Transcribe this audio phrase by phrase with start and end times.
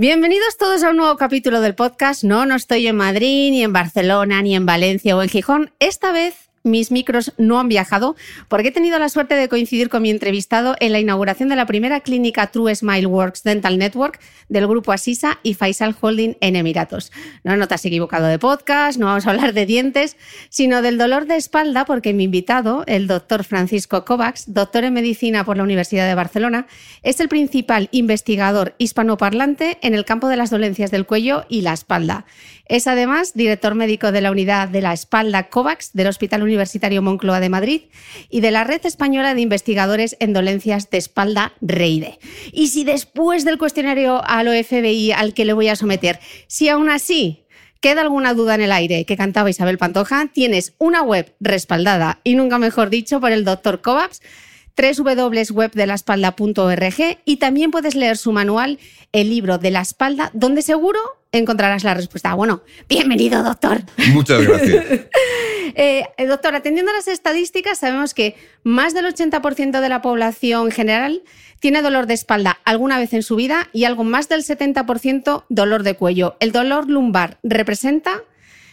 [0.00, 2.22] Bienvenidos todos a un nuevo capítulo del podcast.
[2.22, 5.72] No, no estoy en Madrid, ni en Barcelona, ni en Valencia o en Gijón.
[5.80, 8.16] Esta vez mis micros no han viajado
[8.48, 11.66] porque he tenido la suerte de coincidir con mi entrevistado en la inauguración de la
[11.66, 17.12] primera clínica True Smile Works Dental Network del grupo Asisa y Faisal Holding en Emiratos.
[17.44, 20.16] No, no te has equivocado de podcast, no vamos a hablar de dientes,
[20.48, 25.44] sino del dolor de espalda porque mi invitado, el doctor Francisco Kovacs, doctor en medicina
[25.44, 26.66] por la Universidad de Barcelona,
[27.02, 31.72] es el principal investigador hispanoparlante en el campo de las dolencias del cuello y la
[31.72, 32.24] espalda.
[32.66, 37.40] Es además director médico de la unidad de la espalda COVAX del Hospital Universitario Moncloa
[37.40, 37.82] de Madrid
[38.28, 42.18] y de la Red Española de Investigadores en Dolencias de Espalda REIDE.
[42.52, 46.90] Y si después del cuestionario al OFBI al que le voy a someter, si aún
[46.90, 47.44] así
[47.80, 50.26] ¿Queda alguna duda en el aire que cantaba Isabel Pantoja?
[50.32, 54.20] Tienes una web respaldada y nunca mejor dicho por el doctor Kovacs
[54.76, 58.80] www.webdelaespalda.org y también puedes leer su manual,
[59.12, 60.98] el libro de la espalda, donde seguro
[61.32, 62.34] encontrarás la respuesta.
[62.34, 63.82] Bueno, bienvenido, doctor.
[64.12, 64.84] Muchas gracias.
[65.80, 68.34] Eh, doctor, atendiendo a las estadísticas, sabemos que
[68.64, 71.22] más del 80% de la población general
[71.60, 75.84] tiene dolor de espalda alguna vez en su vida y algo más del 70% dolor
[75.84, 76.36] de cuello.
[76.40, 78.24] El dolor lumbar representa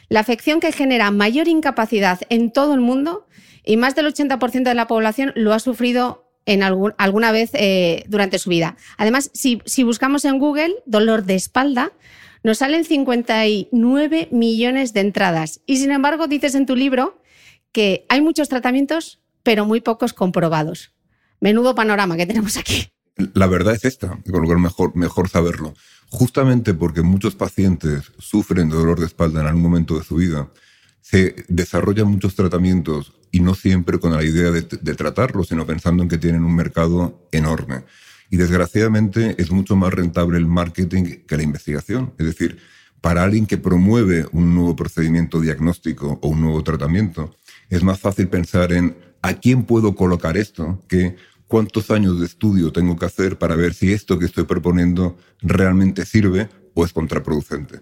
[0.09, 3.27] la afección que genera mayor incapacidad en todo el mundo
[3.63, 8.39] y más del 80% de la población lo ha sufrido en alguna vez eh, durante
[8.39, 8.77] su vida.
[8.97, 11.91] Además, si, si buscamos en Google dolor de espalda,
[12.45, 15.61] nos salen 59 millones de entradas.
[15.66, 17.19] Y sin embargo, dices en tu libro
[17.72, 20.94] que hay muchos tratamientos, pero muy pocos comprobados.
[21.39, 22.89] Menudo panorama que tenemos aquí.
[23.34, 25.73] La verdad es esta, con lo que mejor, mejor saberlo.
[26.11, 30.51] Justamente porque muchos pacientes sufren de dolor de espalda en algún momento de su vida,
[31.01, 36.03] se desarrollan muchos tratamientos y no siempre con la idea de, de tratarlos, sino pensando
[36.03, 37.85] en que tienen un mercado enorme.
[38.30, 42.14] Y desgraciadamente es mucho más rentable el marketing que la investigación.
[42.17, 42.58] Es decir,
[43.02, 47.35] para alguien que promueve un nuevo procedimiento diagnóstico o un nuevo tratamiento,
[47.70, 51.16] es más fácil pensar en a quién puedo colocar esto que
[51.47, 56.05] cuántos años de estudio tengo que hacer para ver si esto que estoy proponiendo realmente
[56.05, 57.79] sirve o es contraproducente.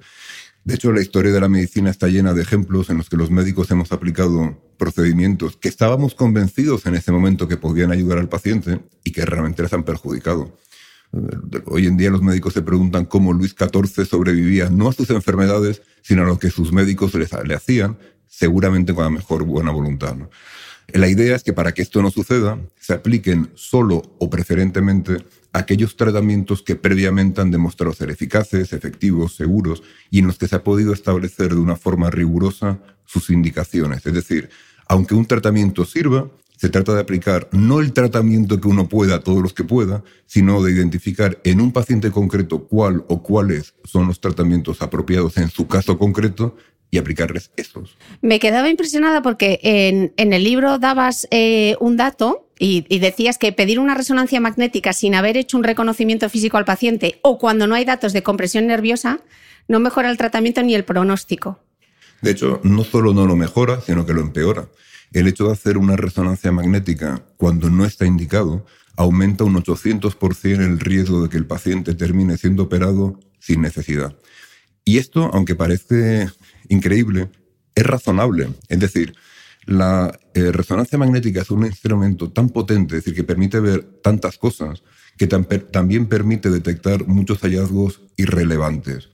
[0.63, 3.31] De hecho, la historia de la medicina está llena de ejemplos en los que los
[3.31, 8.81] médicos hemos aplicado procedimientos que estábamos convencidos en ese momento que podían ayudar al paciente
[9.05, 10.57] y que realmente les han perjudicado.
[11.67, 15.83] Hoy en día los médicos se preguntan cómo Luis XIV sobrevivía no a sus enfermedades,
[16.01, 17.97] sino a lo que sus médicos le hacían,
[18.27, 20.17] seguramente con la mejor buena voluntad.
[20.91, 25.95] La idea es que para que esto no suceda, se apliquen solo o preferentemente aquellos
[25.95, 30.63] tratamientos que previamente han demostrado ser eficaces, efectivos, seguros y en los que se ha
[30.63, 34.05] podido establecer de una forma rigurosa sus indicaciones.
[34.05, 34.49] Es decir,
[34.87, 39.19] aunque un tratamiento sirva, se trata de aplicar no el tratamiento que uno pueda a
[39.19, 44.07] todos los que pueda, sino de identificar en un paciente concreto cuál o cuáles son
[44.07, 46.55] los tratamientos apropiados en su caso concreto
[46.89, 47.97] y aplicarles estos.
[48.21, 49.59] Me quedaba impresionada porque
[50.15, 55.15] en, el libro dabas eh, un dato y, decías que pedir una resonancia magnética sin
[55.15, 59.19] haber hecho un reconocimiento físico al paciente o cuando no hay datos de compresión nerviosa
[59.67, 61.59] no mejora el tratamiento ni el pronóstico.
[62.23, 64.69] De hecho, no solo no lo mejora, sino que lo empeora.
[65.11, 68.65] El hecho de hacer una resonancia magnética cuando no está indicado
[68.95, 74.15] aumenta un 800% el riesgo de que el paciente termine siendo operado sin necesidad.
[74.85, 76.29] Y esto, aunque parece
[76.69, 77.29] increíble,
[77.75, 78.53] es razonable.
[78.69, 79.15] Es decir,
[79.65, 84.37] la eh, resonancia magnética es un instrumento tan potente, es decir, que permite ver tantas
[84.37, 84.83] cosas,
[85.17, 89.09] que también permite detectar muchos hallazgos irrelevantes.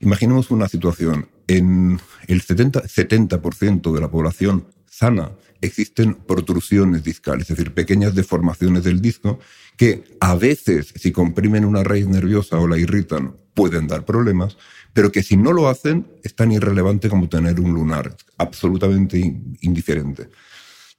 [0.00, 1.28] Imaginemos una situación.
[1.48, 1.98] En
[2.28, 9.00] el 70%, 70 de la población sana existen protrusiones discales, es decir, pequeñas deformaciones del
[9.00, 9.40] disco
[9.76, 14.56] que a veces, si comprimen una raíz nerviosa o la irritan, pueden dar problemas,
[14.92, 19.18] pero que si no lo hacen es tan irrelevante como tener un lunar, absolutamente
[19.60, 20.28] indiferente.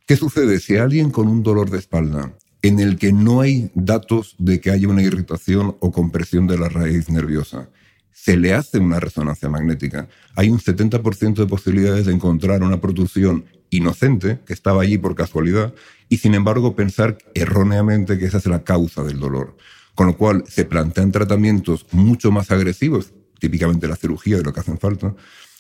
[0.06, 4.36] ¿Qué sucede si alguien con un dolor de espalda en el que no hay datos
[4.38, 7.70] de que haya una irritación o compresión de la raíz nerviosa,
[8.12, 13.46] se le hace una resonancia magnética, hay un 70% de posibilidades de encontrar una protrusión
[13.70, 15.74] inocente que estaba allí por casualidad
[16.10, 19.56] y sin embargo pensar erróneamente que esa es la causa del dolor.
[19.96, 24.62] Con lo cual se plantean tratamientos mucho más agresivos, típicamente la cirugía de lo que
[24.62, 25.16] hacen falta,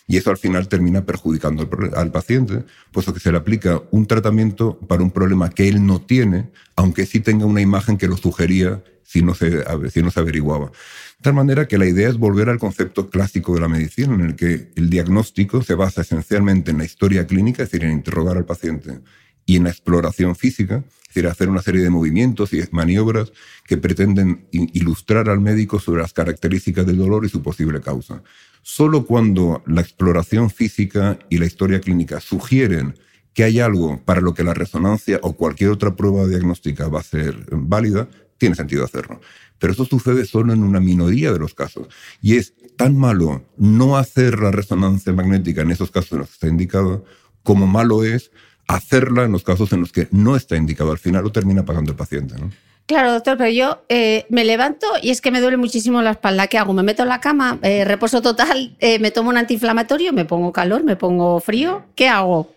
[0.07, 4.79] y eso al final termina perjudicando al, paciente, puesto que se le aplica un tratamiento
[4.79, 8.83] para un problema que él no tiene, aunque sí tenga una imagen que lo sugería
[9.09, 10.67] si no se, si no se averiguaba.
[10.67, 14.21] De tal manera que la idea es volver al concepto clásico de la medicina, en
[14.21, 18.37] el que el diagnóstico se basa esencialmente en la historia clínica, es decir, en interrogar
[18.37, 18.99] al paciente,
[19.47, 23.33] y en la exploración física, es decir, hacer una serie de movimientos y maniobras
[23.65, 28.21] que pretenden ilustrar al médico sobre las características del dolor y su posible causa.
[28.61, 32.93] Solo cuando la exploración física y la historia clínica sugieren
[33.33, 37.03] que hay algo para lo que la resonancia o cualquier otra prueba diagnóstica va a
[37.03, 38.07] ser válida,
[38.39, 39.21] tiene sentido hacerlo.
[39.59, 41.87] Pero eso sucede solo en una minoría de los casos.
[42.21, 46.33] Y es tan malo no hacer la resonancia magnética en esos casos en los que
[46.33, 47.05] está indicado,
[47.43, 48.31] como malo es
[48.67, 50.91] hacerla en los casos en los que no está indicado.
[50.91, 52.35] Al final lo termina pagando el paciente.
[52.39, 52.49] ¿no?
[52.89, 56.47] Claro, doctor, pero yo eh, me levanto y es que me duele muchísimo la espalda.
[56.47, 56.73] ¿Qué hago?
[56.73, 60.51] Me meto en la cama, eh, reposo total, eh, me tomo un antiinflamatorio, me pongo
[60.51, 61.83] calor, me pongo frío.
[61.93, 62.51] ¿Qué hago?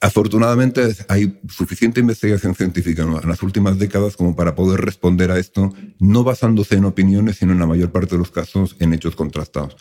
[0.00, 5.72] Afortunadamente hay suficiente investigación científica en las últimas décadas como para poder responder a esto,
[5.98, 9.76] no basándose en opiniones, sino en la mayor parte de los casos en hechos contrastados.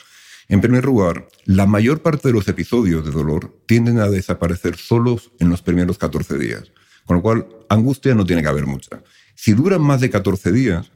[0.48, 5.32] En primer lugar, la mayor parte de los episodios de dolor tienden a desaparecer solos
[5.40, 6.72] en los primeros 14 días,
[7.06, 9.02] con lo cual angustia no tiene que haber mucha.
[9.36, 10.92] Si duran más de 14 días,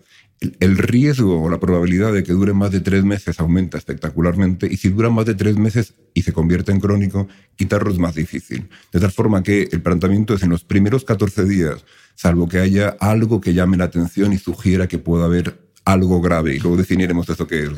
[0.59, 4.77] el riesgo o la probabilidad de que dure más de tres meses aumenta espectacularmente y
[4.77, 8.69] si dura más de tres meses y se convierte en crónico, quitarlo es más difícil.
[8.91, 11.85] De tal forma que el planteamiento es en los primeros 14 días,
[12.15, 16.55] salvo que haya algo que llame la atención y sugiera que pueda haber algo grave,
[16.55, 17.71] y luego definiremos eso que es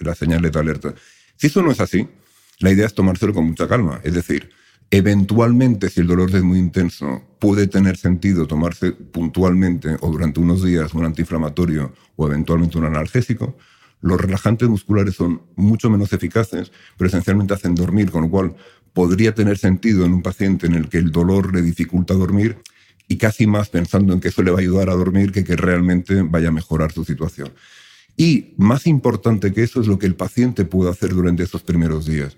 [0.00, 0.94] la señal de alerta.
[1.36, 2.08] Si eso no es así,
[2.58, 4.00] la idea es tomárselo con mucha calma.
[4.02, 4.50] Es decir,
[4.90, 10.64] eventualmente, si el dolor es muy intenso, puede tener sentido tomarse puntualmente o durante unos
[10.64, 13.56] días un antiinflamatorio o eventualmente un analgésico.
[14.00, 18.54] Los relajantes musculares son mucho menos eficaces, pero esencialmente hacen dormir, con lo cual
[18.92, 22.58] podría tener sentido en un paciente en el que el dolor le dificulta dormir
[23.08, 25.56] y casi más pensando en que eso le va a ayudar a dormir que que
[25.56, 27.52] realmente vaya a mejorar su situación.
[28.16, 32.06] Y más importante que eso es lo que el paciente puede hacer durante esos primeros
[32.06, 32.36] días.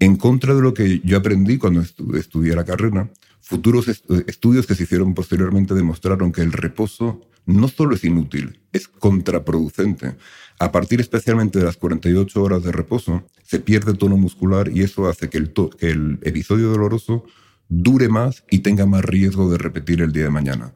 [0.00, 4.84] En contra de lo que yo aprendí cuando estudié la carrera, futuros estudios que se
[4.84, 10.16] hicieron posteriormente demostraron que el reposo no solo es inútil, es contraproducente.
[10.60, 15.08] A partir especialmente de las 48 horas de reposo, se pierde tono muscular y eso
[15.08, 17.24] hace que el, que el episodio doloroso
[17.68, 20.74] dure más y tenga más riesgo de repetir el día de mañana.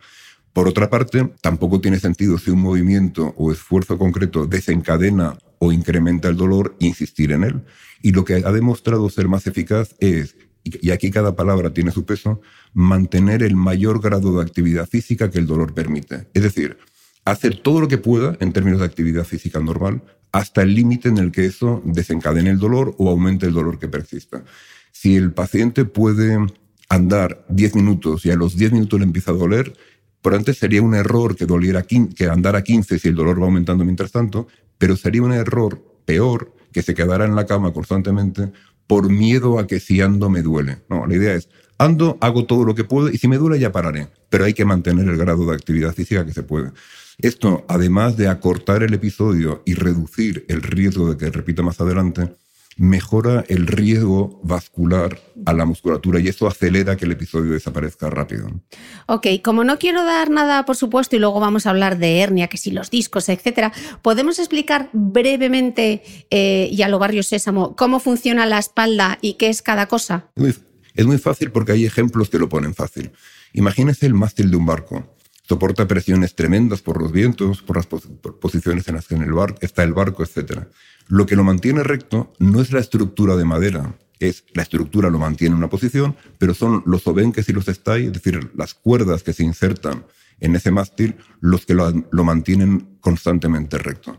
[0.53, 6.27] Por otra parte, tampoco tiene sentido si un movimiento o esfuerzo concreto desencadena o incrementa
[6.27, 7.63] el dolor, insistir en él.
[8.03, 12.05] Y lo que ha demostrado ser más eficaz es, y aquí cada palabra tiene su
[12.05, 12.41] peso,
[12.75, 16.27] mantener el mayor grado de actividad física que el dolor permite.
[16.35, 16.79] Es decir,
[17.25, 20.03] hacer todo lo que pueda en términos de actividad física normal
[20.33, 23.87] hasta el límite en el que eso desencadene el dolor o aumente el dolor que
[23.87, 24.43] persista.
[24.91, 26.45] Si el paciente puede
[26.89, 29.75] andar 10 minutos y a los 10 minutos le empieza a doler,
[30.23, 33.85] por antes sería un error que, doliera que andara 15 si el dolor va aumentando
[33.85, 34.49] mientras tanto,
[34.83, 38.51] pero sería un error peor que se quedara en la cama constantemente
[38.89, 40.79] por miedo a que si ando me duele.
[40.91, 41.49] No, la idea es,
[41.79, 44.65] ando, hago todo lo que puedo y si me duele ya pararé, pero hay que
[44.65, 46.73] mantener el grado de actividad física que se puede.
[47.19, 52.35] Esto, además de acortar el episodio y reducir el riesgo de que repita más adelante,
[52.77, 58.49] mejora el riesgo vascular a la musculatura y eso acelera que el episodio desaparezca rápido.
[59.07, 62.49] Ok, como no quiero dar nada, por supuesto, y luego vamos a hablar de hernia,
[62.49, 68.01] que si los discos, etcétera, ¿podemos explicar brevemente, eh, y a lo barrio sésamo, cómo
[68.01, 70.31] funciona la espalda y qué es cada cosa?
[70.95, 73.13] Es muy fácil porque hay ejemplos que lo ponen fácil.
[73.53, 75.17] Imagínese el mástil de un barco.
[75.43, 79.59] Soporta presiones tremendas por los vientos, por las posiciones en las que en el barco
[79.61, 80.69] está el barco, etc.
[81.09, 85.19] Lo que lo mantiene recto no es la estructura de madera, es la estructura lo
[85.19, 89.23] mantiene en una posición, pero son los obenques y los stay, es decir, las cuerdas
[89.23, 90.05] que se insertan
[90.41, 94.17] en ese mástil, los que lo, lo mantienen constantemente recto.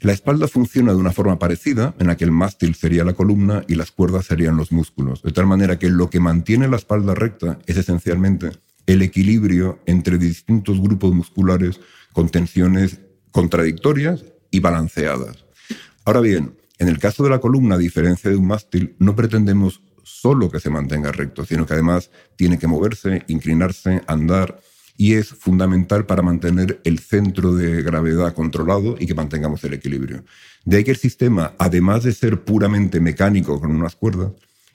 [0.00, 3.64] La espalda funciona de una forma parecida, en la que el mástil sería la columna
[3.66, 7.14] y las cuerdas serían los músculos, de tal manera que lo que mantiene la espalda
[7.14, 8.50] recta es esencialmente
[8.86, 11.80] el equilibrio entre distintos grupos musculares
[12.12, 15.45] con tensiones contradictorias y balanceadas.
[16.06, 19.82] Ahora bien, en el caso de la columna, a diferencia de un mástil, no pretendemos
[20.04, 24.60] solo que se mantenga recto, sino que además tiene que moverse, inclinarse, andar,
[24.96, 30.24] y es fundamental para mantener el centro de gravedad controlado y que mantengamos el equilibrio.
[30.64, 34.30] De ahí que el sistema, además de ser puramente mecánico con unas cuerdas,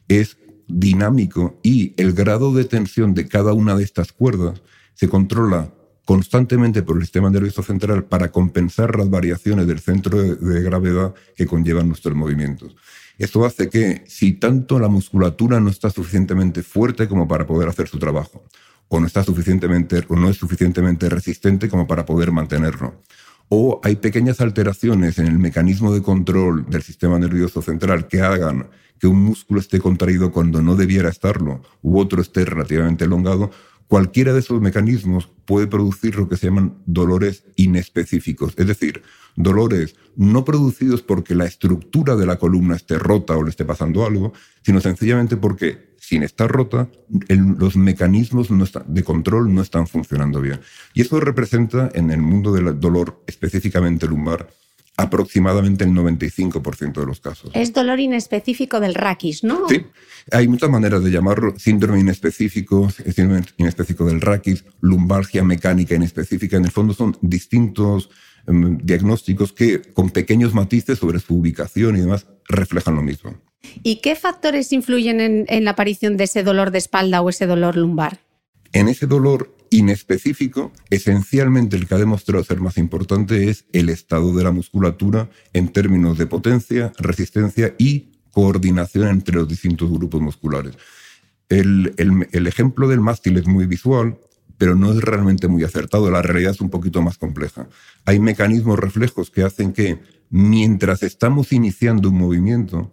[0.10, 4.62] es dinámico y el grado de tensión de cada una de estas cuerdas
[4.96, 5.74] se controla
[6.12, 11.46] constantemente por el sistema nervioso central para compensar las variaciones del centro de, gravedad que
[11.46, 12.76] conllevan nuestros movimientos.
[13.18, 17.88] Esto hace que si tanto la musculatura no está suficientemente fuerte como para poder hacer
[17.88, 18.44] su trabajo,
[18.90, 23.02] o no está suficientemente o no es suficientemente resistente como para poder mantenerlo,
[23.48, 28.68] o hay pequeñas alteraciones en el mecanismo de control del sistema nervioso central que hagan
[29.00, 33.50] que un músculo esté contraído cuando no debiera estarlo, u otro esté relativamente elongado,
[33.92, 39.02] Cualquiera de esos mecanismos puede producir lo que se llaman dolores inespecíficos, es decir,
[39.36, 44.06] dolores no producidos porque la estructura de la columna esté rota o le esté pasando
[44.06, 44.32] algo,
[44.62, 46.90] sino sencillamente porque sin estar rota,
[47.28, 48.48] los mecanismos
[48.88, 50.62] de control no están funcionando bien.
[50.94, 54.48] Y eso representa en el mundo del dolor específicamente lumbar
[55.02, 57.52] aproximadamente el 95% de los casos.
[57.54, 59.68] Es dolor inespecífico del raquis, ¿no?
[59.68, 59.86] Sí,
[60.32, 61.54] hay muchas maneras de llamarlo.
[61.58, 66.58] Síndrome inespecífico, síndrome inespecífico del raquis, lumbalgia mecánica inespecífica.
[66.58, 68.10] En el fondo son distintos
[68.48, 73.36] em, diagnósticos que con pequeños matices sobre su ubicación y demás reflejan lo mismo.
[73.84, 77.78] ¿Y qué factores influyen en la aparición de ese dolor de espalda o ese dolor
[77.78, 78.20] lumbar?
[78.74, 84.36] En ese dolor inespecífico, esencialmente el que ha demostrado ser más importante es el estado
[84.36, 90.78] de la musculatura en términos de potencia, resistencia y coordinación entre los distintos grupos musculares.
[91.50, 91.94] El,
[92.48, 94.18] ejemplo del mástil es muy visual,
[94.58, 96.12] pero no es realmente muy acertado.
[96.12, 97.68] La realidad es un poquito más compleja.
[98.06, 100.00] Hay mecanismos reflejos que hacen que
[100.30, 102.92] mientras estamos iniciando un movimiento,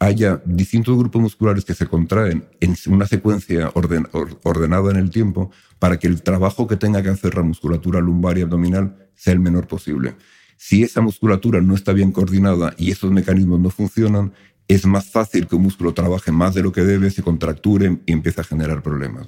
[0.00, 5.98] haya distintos grupos musculares que se contraen en una secuencia ordenada en el tiempo para
[5.98, 9.66] que el trabajo que tenga que hacer la musculatura lumbar y abdominal sea el menor
[9.66, 10.14] posible.
[10.56, 14.34] Si esa musculatura no está bien coordinada y esos mecanismos no funcionan,
[14.68, 18.12] es más fácil que un músculo trabaje más de lo que debe, se contracture y
[18.12, 19.26] empiece a generar problemas.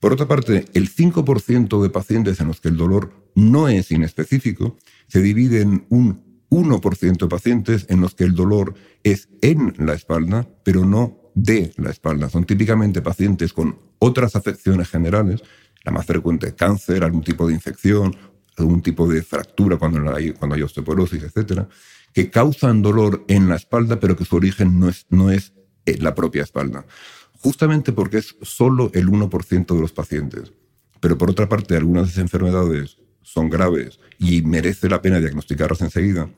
[0.00, 4.76] Por otra parte, el 5% de pacientes en los que el dolor no es inespecífico
[5.08, 8.74] se divide en un 1% de pacientes en los que el dolor
[9.04, 12.28] es en la espalda, pero no de la espalda.
[12.28, 15.42] Son típicamente pacientes con otras afecciones generales,
[15.86, 18.14] la más frecuente cáncer, algún tipo de infección,
[18.58, 21.62] algún tipo de fractura cuando hay, cuando hay osteoporosis, etc.,
[22.12, 25.52] que causan dolor en la espalda, pero que su origen no es, no es
[25.84, 26.84] la propia espalda.
[27.38, 30.52] Justamente porque es solo el 1% de los pacientes.
[31.00, 35.82] Pero por otra parte, algunas de esas enfermedades son graves y merece la pena diagnosticarlas
[35.82, 36.28] enseguida,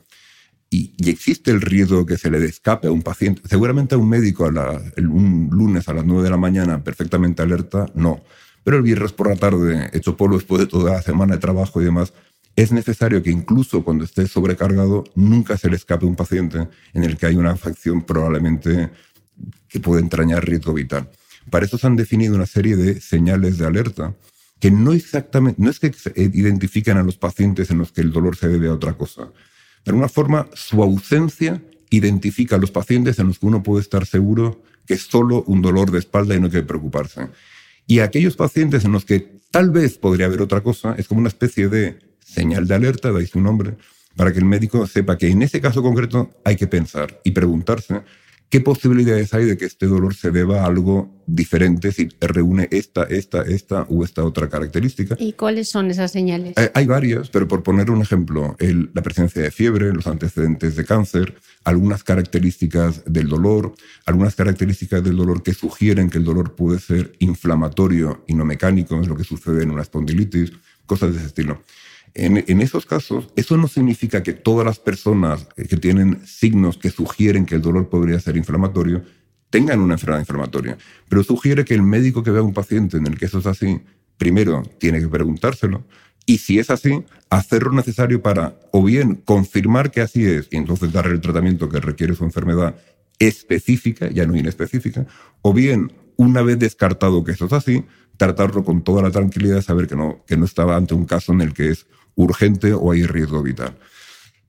[0.71, 4.45] y, existe el riesgo que se le escape a un paciente, seguramente a un médico
[4.45, 8.23] a un lunes a las 9 de la mañana perfectamente alerta, no.
[8.69, 11.81] Pero el viernes por la tarde, hecho polvo después de toda la semana de trabajo
[11.81, 12.13] y demás,
[12.55, 17.17] es necesario que incluso cuando esté sobrecargado, nunca se le escape un paciente en el
[17.17, 18.91] que hay una afección probablemente
[19.71, 21.09] que puede entrañar riesgo vital.
[21.51, 24.15] Para eso se han definido una serie de señales de alerta
[24.61, 28.37] que no exactamente, no es que identifiquen a los pacientes en los que el dolor
[28.37, 29.31] se debe a otra cosa.
[29.83, 34.05] De alguna forma, su ausencia identifica a los pacientes en los que uno puede estar
[34.05, 37.29] seguro que es solo un dolor de espalda y no hay que preocuparse.
[37.89, 41.31] Y aquellos pacientes en los que tal vez podría haber otra cosa, es como una
[41.31, 43.79] especie de señal de alerta, dais su nombre,
[44.15, 48.03] para que el médico sepa que en ese caso concreto hay que pensar y preguntarse
[48.51, 53.03] ¿Qué posibilidades hay de que este dolor se deba a algo diferente si reúne esta,
[53.03, 55.17] esta, esta u esta otra característica?
[55.19, 56.55] ¿Y cuáles son esas señales?
[56.57, 60.87] Eh, hay, varias, pero por poner un ejemplo, la presencia de fiebre, los antecedentes de
[60.87, 63.75] cáncer, algunas características del dolor,
[64.07, 68.99] algunas características del dolor que sugieren que el dolor puede ser inflamatorio y no mecánico,
[68.99, 70.53] es lo que sucede en una espondilitis,
[70.87, 71.63] cosas de ese estilo.
[72.21, 77.47] En, esos casos, eso no significa que todas las personas que tienen signos que sugieren
[77.47, 79.05] que el dolor podría ser inflamatorio
[79.51, 80.77] tengan una enfermedad inflamatoria,
[81.09, 83.47] pero sugiere que el médico que vea a un paciente en el que eso es
[83.47, 83.81] así,
[84.17, 85.85] primero tiene que preguntárselo
[86.27, 90.57] y si es así, hacer lo necesario para o bien confirmar que así es y
[90.57, 92.75] entonces darle el tratamiento que requiere su enfermedad
[93.21, 95.07] específica, ya no inespecífica,
[95.41, 97.85] o bien, una vez descartado que eso es así,
[98.17, 101.33] tratarlo con toda la tranquilidad de saber que no, que no estaba ante un caso
[101.33, 101.87] en el que es
[102.19, 103.79] urgente o hay riesgo vital.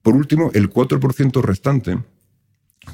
[0.01, 1.99] Por último, el 4% restante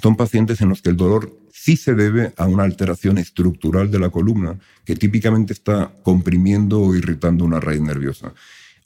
[0.01, 3.99] son pacientes en los que el dolor sí se debe a una alteración estructural de
[3.99, 8.33] la columna que típicamente está comprimiendo o irritando una raíz nerviosa.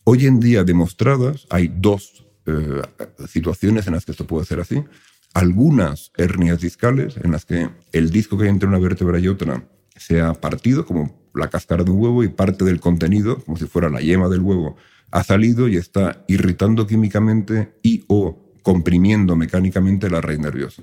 [0.04, 2.82] Hoy en día demostradas hay dos eh,
[3.28, 4.84] situaciones en las que esto puede ser así.
[5.34, 9.64] Algunas hernias discales en las que el disco que hay entre una vértebra y otra
[9.96, 13.66] se ha partido, como la cáscara de un huevo, y parte del contenido, como si
[13.66, 14.78] fuera la yema del huevo,
[15.12, 20.82] ha salido y está irritando químicamente y o comprimiendo mecánicamente la raíz nerviosa.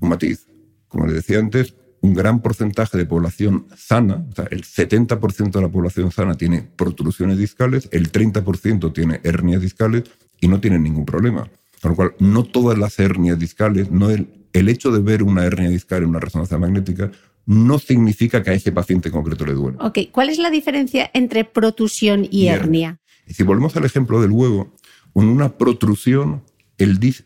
[0.00, 0.46] Un matiz,
[0.88, 5.60] como le decía antes, un gran porcentaje de población sana, o sea, el 70% de
[5.60, 10.04] la población sana tiene protrusiones discales, el 30% tiene hernias discales
[10.40, 11.48] y no tienen ningún problema.
[11.82, 15.44] Con lo cual, no todas las hernias discales, no el, el hecho de ver una
[15.44, 17.10] hernia discal en una resonancia magnética
[17.46, 19.78] no significa que a ese paciente concreto le duele.
[19.80, 22.99] Ok, ¿cuál es la diferencia entre protrusión y, hernia?
[23.34, 24.74] Si volvemos al ejemplo del huevo,
[25.12, 26.42] con una protrusión,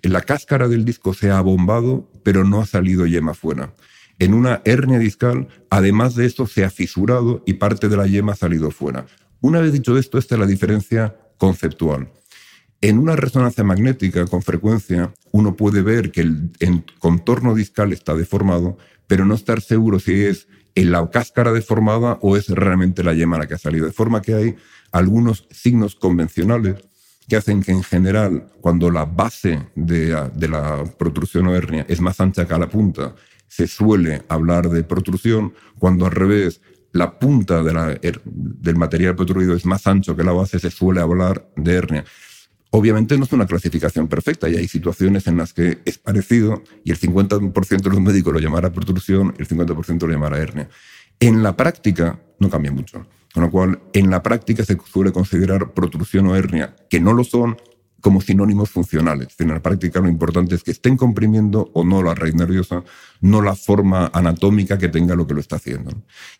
[0.03, 3.75] la cáscara del disco se ha bombado, pero no ha salido yema fuera.
[4.19, 8.33] En una hernia discal, además de esto, se ha fisurado y parte de la yema
[8.33, 9.07] ha salido fuera.
[9.41, 12.11] Una vez dicho esto, esta es la diferencia conceptual.
[12.81, 18.77] En una resonancia magnética, con frecuencia, uno puede ver que el, contorno discal está deformado,
[19.07, 23.39] pero no estar seguro si es en la cáscara deformada o es realmente la yema
[23.39, 23.87] la que ha salido.
[23.87, 24.57] De forma que hay
[24.93, 26.77] algunos signos convencionales
[27.29, 30.11] que hacen que en general, cuando la base de,
[30.49, 33.15] la protrusión o hernia es más ancha que la punta,
[33.49, 36.61] se suele hablar de protrusión, cuando al revés,
[36.93, 41.75] la punta del material protruido es más ancho que la base, se suele hablar de
[41.75, 42.05] hernia.
[42.77, 46.91] Obviamente no es una clasificación perfecta y hay situaciones en las que es parecido y
[46.91, 50.69] el 50% de los médicos lo llamará protrusión el 50% lo llamará hernia.
[51.21, 53.07] En la práctica no cambia mucho.
[53.33, 57.23] Con lo cual, en la práctica se suele considerar protrusión o hernia, que no lo
[57.23, 57.57] son,
[58.01, 59.37] como sinónimos funcionales.
[59.39, 62.83] En la práctica lo importante es que estén comprimiendo o no la raíz nerviosa,
[63.21, 65.93] no la forma anatómica que tenga lo que lo está haciendo.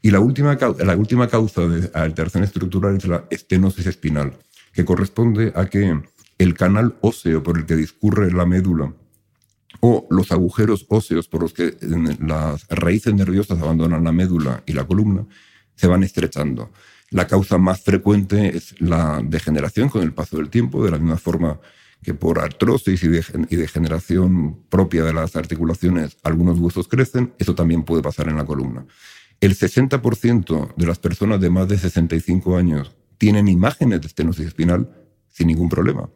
[0.03, 4.37] Y la última, la última causa de alteración estructural es la estenosis espinal,
[4.73, 6.03] que corresponde a que
[6.39, 8.95] el canal óseo por el que discurre la médula
[9.81, 11.77] o los agujeros óseos por los que
[12.21, 15.27] las raíces nerviosas abandonan la médula y la columna
[15.75, 16.71] se van estrechando.
[17.11, 21.17] La causa más frecuente es la degeneración con el paso del tiempo, de la misma
[21.17, 21.61] forma
[22.03, 23.09] que por artrosis y,
[23.57, 28.87] degeneración propia de las articulaciones algunos huesos crecen, eso también puede pasar en la columna.
[29.41, 35.04] El 60% de las personas de más de 65 años tienen imágenes de estenosis espinal
[35.35, 36.09] sin ningún problema.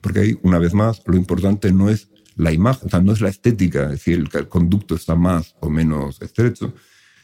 [0.00, 3.20] Porque ahí, una vez más, lo importante no es la imagen, o sea, no es
[3.20, 6.74] la estética, es decir, el conducto está más o menos estrecho,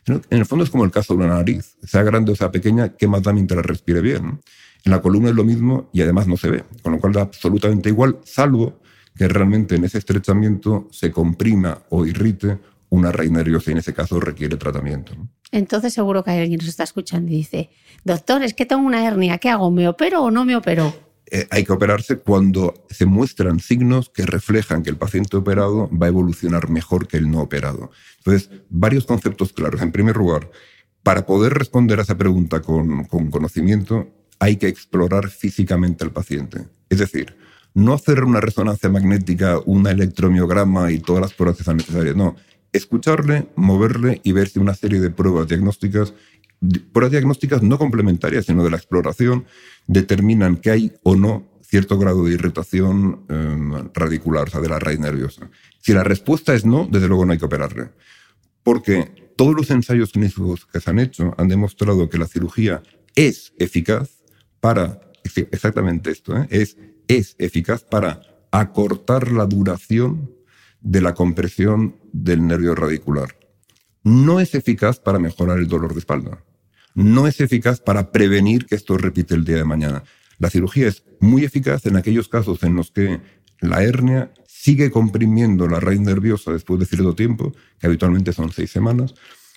[0.06, 2.96] en el fondo es como el caso de una nariz, sea grande o sea pequeña,
[2.96, 4.40] ¿qué más da mientras respire bien?
[4.84, 7.20] En la columna es lo mismo y además no se ve, con lo cual da
[7.20, 8.80] absolutamente igual, salvo
[9.14, 13.94] que realmente en ese estrechamiento se comprima o irrite una raíz nerviosa y en ese
[13.94, 15.12] caso requiere tratamiento.
[15.52, 17.70] Entonces seguro que hay alguien que nos está escuchando y dice,
[18.04, 19.70] doctor, es que tengo una hernia, ¿qué hago?
[19.70, 21.11] ¿Me opero o no me opero?
[21.34, 26.04] Eh, hay que operarse cuando se muestran signos que reflejan que el paciente operado va
[26.04, 27.90] a evolucionar mejor que el no operado.
[28.18, 29.80] Entonces, varios conceptos claros.
[29.80, 30.50] En primer lugar,
[31.02, 36.66] para poder responder a esa pregunta con, conocimiento, hay que explorar físicamente al paciente.
[36.90, 37.34] Es decir,
[37.72, 42.14] no hacer una resonancia magnética, un electromiograma y todas las pruebas que sean necesarias.
[42.14, 42.36] No,
[42.74, 46.12] escucharle, moverle y ver si una serie de pruebas diagnósticas,
[46.92, 49.46] pruebas diagnósticas no complementarias, sino de la exploración,
[49.86, 54.78] determinan que hay o no cierto grado de irritación em, radicular, o sea, de la
[54.78, 55.50] raíz nerviosa.
[55.80, 57.90] Si la respuesta es no, desde luego no hay que operarle.
[58.62, 62.82] Porque todos los ensayos clínicos que se han hecho han demostrado que la cirugía
[63.14, 64.22] es eficaz
[64.60, 66.46] para, exactamente esto, ¿eh?
[66.50, 66.76] es,
[67.08, 68.20] es eficaz para
[68.50, 70.30] acortar la duración
[70.82, 73.34] de la compresión del nervio radicular.
[74.04, 76.44] No es eficaz para mejorar el dolor de espalda.
[76.94, 80.04] No es eficaz para prevenir que esto repite el día de mañana.
[80.38, 83.20] La cirugía es muy eficaz en aquellos casos en los que
[83.60, 88.70] la hernia sigue comprimiendo la raíz nerviosa después de cierto tiempo, que habitualmente son seis
[88.70, 89.14] semanas,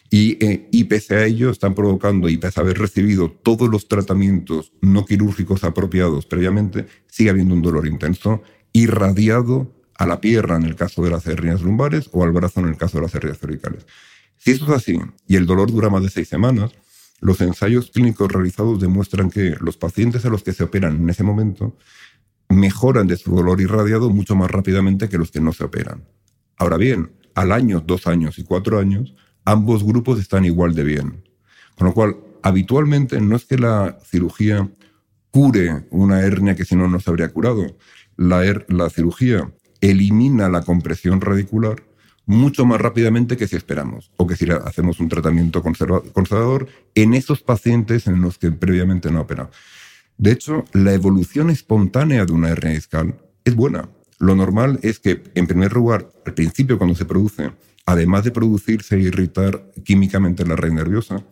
[0.09, 3.87] y, eh, y, pese a ello están provocando, y pese a haber recibido todos los
[3.87, 10.63] tratamientos no quirúrgicos apropiados previamente, sigue habiendo un dolor intenso irradiado a la pierna en
[10.63, 13.39] el caso de las hernias lumbares o al brazo en el caso de las hernias
[13.39, 13.85] cervicales.
[14.37, 16.71] Si esto es así y el dolor dura más de seis semanas,
[17.19, 21.23] los ensayos clínicos realizados demuestran que los pacientes a los que se operan en ese
[21.23, 21.77] momento
[22.49, 26.03] mejoran de su dolor irradiado mucho más rápidamente que los que no se operan.
[26.57, 31.23] Ahora bien, al año, dos años y cuatro años, ambos grupos están igual de bien.
[31.77, 34.69] Con lo cual, habitualmente no es que la cirugía
[35.31, 37.75] cure una hernia que si no no se habría curado.
[38.15, 39.51] La, la cirugía
[39.81, 41.83] elimina la compresión radicular
[42.25, 47.41] mucho más rápidamente que si esperamos o que si hacemos un tratamiento conservador en esos
[47.41, 49.51] pacientes en los que previamente no ha operado.
[50.17, 53.89] De hecho, la evolución espontánea de una hernia discal es buena.
[54.17, 57.51] Lo normal es que, en primer lugar, al principio cuando se produce,
[57.85, 61.23] además de producirse e irritar químicamente la red nerviosa,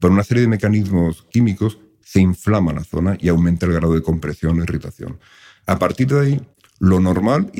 [0.00, 4.02] por una serie de mecanismos químicos se inflama la zona y aumenta el grado de
[4.02, 5.18] compresión e irritación.
[5.66, 6.40] A partir de ahí,
[6.82, 7.52] lo normal,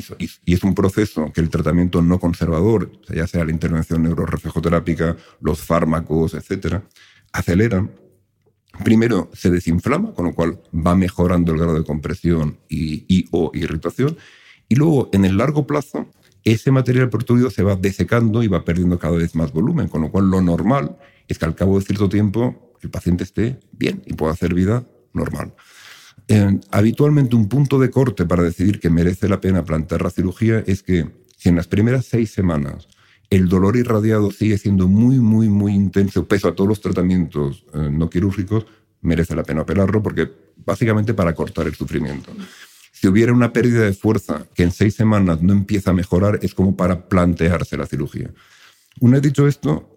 [0.45, 5.61] y es un proceso que el tratamiento no conservador, ya sea la intervención neuroreflejoterápica, los
[5.61, 6.83] fármacos, etcétera,
[7.31, 7.89] aceleran.
[8.83, 14.17] Primero se desinflama, con lo cual va mejorando el grado de compresión y, o irritación.
[14.67, 16.05] Y luego, en el largo plazo,
[16.43, 20.11] ese material protruido se va desecando y va perdiendo cada vez más volumen, con lo
[20.11, 20.97] cual lo normal
[21.29, 24.83] es que al cabo de cierto tiempo el paciente esté bien y pueda hacer vida
[25.13, 25.53] normal
[26.71, 30.81] habitualmente un punto de corte para decidir que merece la pena plantear la cirugía es
[30.83, 32.87] que si en las primeras seis semanas
[33.29, 37.89] el dolor irradiado sigue siendo muy, muy, muy intenso, pese a todos los tratamientos eh,
[37.91, 38.65] no quirúrgicos,
[39.01, 40.31] merece la pena operarlo porque
[40.65, 42.31] básicamente para cortar el sufrimiento.
[42.91, 46.53] Si hubiera una pérdida de fuerza que en seis semanas no empieza a mejorar, es
[46.53, 48.31] como para plantearse la cirugía.
[48.99, 49.92] Una vez dicho esto,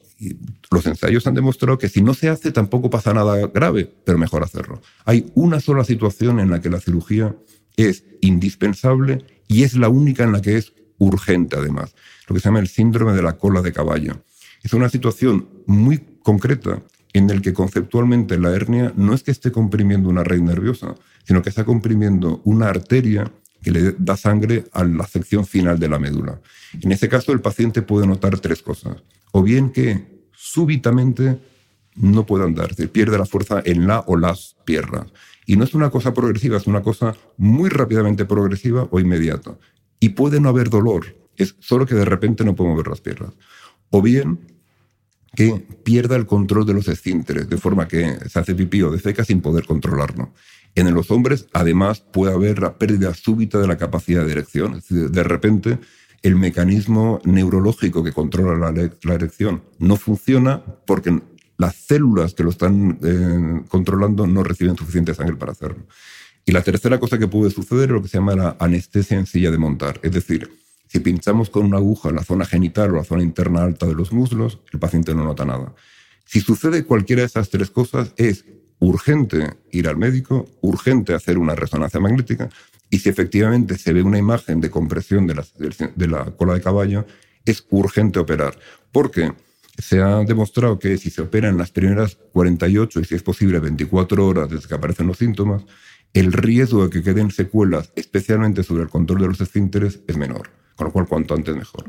[0.70, 4.42] los ensayos han demostrado que si no se hace tampoco pasa nada grave, pero mejor
[4.42, 4.80] hacerlo.
[5.04, 7.36] Hay una sola situación en la que la cirugía
[7.76, 11.94] es indispensable y es la única en la que es urgente además,
[12.26, 14.22] lo que se llama el síndrome de la cola de caballo.
[14.62, 19.52] Es una situación muy concreta en la que conceptualmente la hernia no es que esté
[19.52, 23.30] comprimiendo una red nerviosa, sino que está comprimiendo una arteria
[23.62, 26.40] que le da sangre a la sección final de la médula.
[26.80, 28.96] En ese caso, el paciente puede notar tres cosas
[29.36, 31.38] o bien que súbitamente
[31.94, 35.12] no puede andar, se pierde la fuerza en la o las piernas.
[35.44, 39.58] Y no es una cosa progresiva, es una cosa muy rápidamente progresiva o inmediata.
[40.00, 43.34] Y puede no haber dolor, es solo que de repente no puede mover las piernas.
[43.90, 44.38] O bien
[45.34, 49.22] que pierda el control de los esfínteres, de forma que se hace pipí o defeca
[49.22, 50.32] sin poder controlarlo.
[50.74, 54.82] En los hombres, además, puede haber la pérdida súbita de la capacidad de erección.
[54.88, 55.78] De repente
[56.26, 61.20] el mecanismo neurológico que controla la, erección no funciona porque
[61.56, 65.86] las células que lo están eh, controlando no reciben suficiente sangre para hacerlo.
[66.44, 69.26] Y la tercera cosa que puede suceder es lo que se llama la anestesia en
[69.26, 70.00] silla de montar.
[70.02, 70.50] Es decir,
[70.88, 74.12] si pinchamos con una aguja la zona genital o la zona interna alta de los
[74.12, 75.74] muslos, el paciente no nota nada.
[76.24, 78.44] Si sucede cualquiera de esas tres cosas, es
[78.80, 82.50] urgente ir al médico, urgente hacer una resonancia magnética
[82.90, 85.34] y si efectivamente se ve una imagen de compresión de
[86.06, 87.06] la, cola de caballo,
[87.44, 88.58] es urgente operar.
[88.92, 89.32] Porque
[89.78, 93.58] se ha demostrado que si se opera en las primeras 48 y si es posible
[93.58, 95.64] 24 horas desde que aparecen los síntomas,
[96.14, 100.48] el riesgo de que queden secuelas, especialmente sobre el control de los esfínteres, es menor.
[100.76, 101.84] Con lo cual, cuanto antes mejor.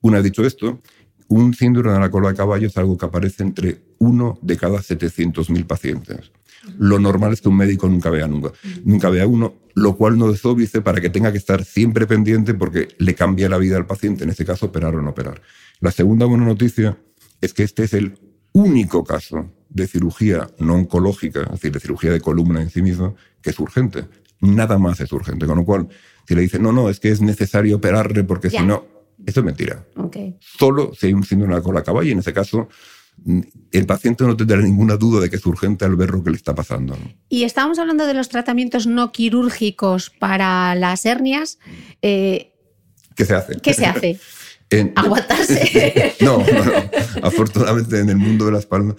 [0.00, 0.80] Una vez dicho esto,
[1.28, 4.78] un síndrome de la cola de caballo es algo que aparece entre uno de cada
[4.78, 6.32] 700.000 pacientes.
[6.78, 8.52] Lo normal es que un médico nunca vea nunca,
[8.84, 12.88] nunca vea uno, lo cual no desóbice para que tenga que estar siempre pendiente porque
[12.98, 15.42] le cambia la vida al paciente, en este caso operar o no operar.
[15.80, 16.96] La segunda buena noticia
[17.40, 18.18] es que este es el
[18.52, 23.16] único caso de cirugía no oncológica, es decir, de cirugía de columna en sí mismo,
[23.40, 24.04] que es urgente.
[24.40, 25.46] Nada más es urgente.
[25.46, 25.88] Con lo cual,
[26.26, 28.84] si le dicen, no, no, es que es necesario operarle porque si no,
[29.24, 29.86] esto es mentira.
[30.40, 32.68] Solo si hay un síndrome de la cola caballo, y en ese caso
[33.72, 36.36] el paciente no tendrá ninguna duda de que es urgente al ver lo que le
[36.36, 36.96] está pasando.
[37.28, 41.58] Y estábamos hablando de los tratamientos no quirúrgicos para las hernias.
[42.02, 42.52] Eh,
[43.14, 43.56] ¿Qué se hace?
[43.60, 44.18] ¿Qué se hace?
[44.96, 46.14] Aguantarse.
[46.20, 46.72] no, no, no.
[47.22, 48.94] Afortunadamente en el mundo de la espalda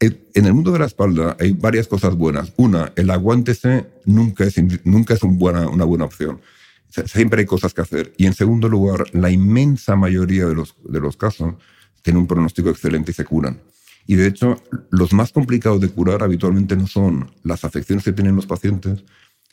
[0.00, 2.52] en el mundo de la espalda hay varias cosas buenas.
[2.56, 6.40] Una, el aguántese nunca es, nunca es buena, una buena opción.
[6.88, 8.12] Siempre hay cosas que hacer.
[8.16, 11.54] Y en segundo lugar, la inmensa mayoría de los, de los casos
[12.02, 13.60] tienen un pronóstico excelente y se curan.
[14.06, 18.36] Y de hecho, los más complicados de curar habitualmente no son las afecciones que tienen
[18.36, 19.04] los pacientes,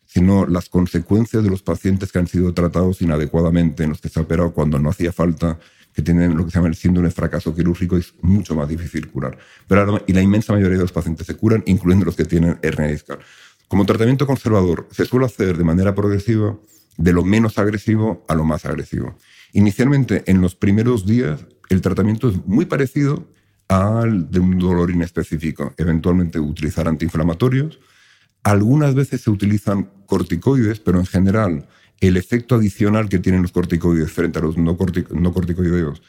[0.05, 4.19] sino las consecuencias de los pacientes que han sido tratados inadecuadamente, en los que se
[4.19, 5.60] ha operado cuando no hacía falta,
[5.93, 9.07] que tienen lo que se llama el síndrome de fracaso quirúrgico, es mucho más difícil
[9.10, 9.38] curar.
[9.67, 12.88] Pero, y la inmensa mayoría de los pacientes se curan, incluyendo los que tienen hernia
[12.88, 13.19] discal.
[13.67, 16.55] Como tratamiento conservador, se suele hacer de manera progresiva
[16.97, 19.15] de lo menos agresivo a lo más agresivo.
[19.53, 23.27] Inicialmente, en los primeros días, el tratamiento es muy parecido
[23.67, 25.73] al de un dolor inespecífico.
[25.77, 27.79] Eventualmente utilizar antiinflamatorios.
[28.43, 31.67] Algunas veces se utilizan corticoides, pero en general
[31.99, 36.01] el efecto adicional que tienen los corticoides frente a los no, corticoideos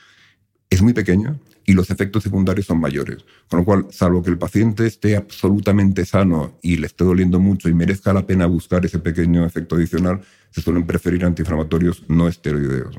[0.70, 3.24] es muy pequeño y los efectos secundarios son mayores.
[3.48, 7.68] Con lo cual, salvo que el paciente esté absolutamente sano y le esté doliendo mucho
[7.68, 10.20] y merezca la pena buscar ese pequeño efecto adicional,
[10.50, 12.98] se suelen preferir antiinflamatorios no esteroideos.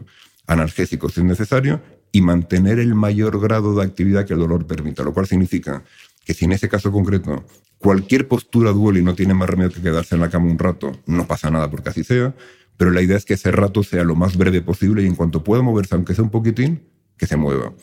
[0.50, 1.80] Analgésicos si es necesario
[2.12, 5.84] y mantener el mayor grado de actividad que el dolor permita, lo cual significa
[6.26, 7.46] que si en ese caso concreto
[7.78, 10.92] cualquier postura duele y no tiene más remedio que quedarse en la cama un rato,
[11.06, 12.36] no pasa nada porque así sea,
[12.78, 15.44] pero la idea es que ese rato sea lo más breve posible y en cuanto
[15.44, 16.82] pueda moverse, aunque sea un poquitín,
[17.16, 17.74] que se mueva.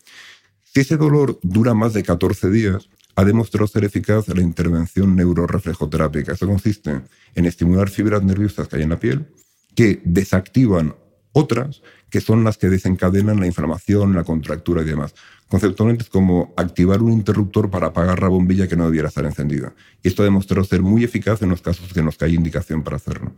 [0.64, 6.33] Si ese dolor dura más de 14 días, ha demostrado ser eficaz la intervención neuroreflejoterápica.
[6.33, 7.00] Eso consiste
[7.35, 9.26] en estimular fibras nerviosas que hay en la piel
[9.74, 10.96] que desactivan
[11.37, 15.14] otras que son las que desencadenan la inflamación, la contractura y demás.
[15.49, 19.75] Conceptualmente es como activar un interruptor para apagar la bombilla que no debiera estar encendida.
[20.03, 22.83] Y esto ha demostrado ser muy eficaz en los casos en los que hay indicación
[22.83, 23.35] para hacerlo.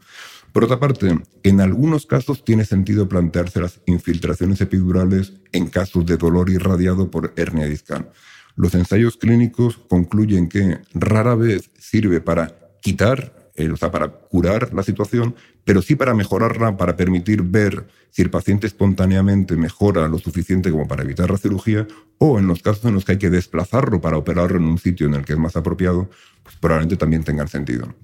[0.53, 6.17] Por otra parte, en algunos casos tiene sentido plantearse las infiltraciones epidurales en casos de
[6.19, 8.13] dolor irradiado por hernia discal.
[8.55, 14.83] Los ensayos clínicos concluyen que rara vez sirve para quitar o sea, para curar la
[14.83, 20.71] situación, pero sí para mejorarla, para permitir ver si el paciente espontáneamente mejora lo suficiente
[20.71, 21.87] como para evitar la cirugía,
[22.19, 25.07] o en los casos en los que hay que desplazarlo para operarlo en un sitio
[25.07, 26.09] en el que es más apropiado,
[26.43, 27.95] pues probablemente también tengan sentido.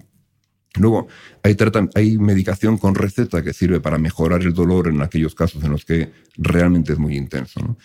[0.77, 1.07] Luego,
[1.43, 1.55] hay,
[1.95, 5.85] hay medicación con receta que sirve para mejorar el dolor en aquellos casos en los
[5.85, 7.77] que realmente es muy intenso.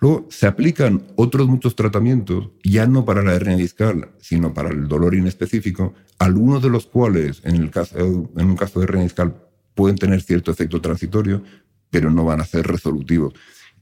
[0.00, 4.86] Luego se aplican otros muchos tratamientos, ya no para la hernia discal, sino para el
[4.86, 9.34] dolor inespecífico, algunos de los cuales en, el caso, en un caso de hernia discal
[9.74, 11.42] pueden tener cierto efecto transitorio,
[11.90, 13.34] pero no van a ser resolutivos.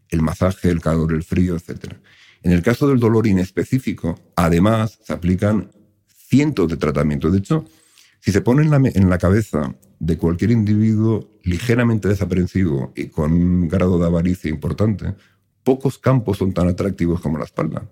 [0.08, 1.94] El masaje, el calor, el frío, etc.
[2.42, 5.70] En el caso del dolor inespecífico, además, se aplican
[6.06, 7.32] cientos de tratamientos.
[7.32, 7.64] De hecho,
[8.26, 13.32] si se pone en la, en la cabeza de cualquier individuo ligeramente desaprensivo y con
[13.32, 15.14] un grado de avaricia importante,
[15.62, 17.88] pocos campos son tan atractivos como la espalda.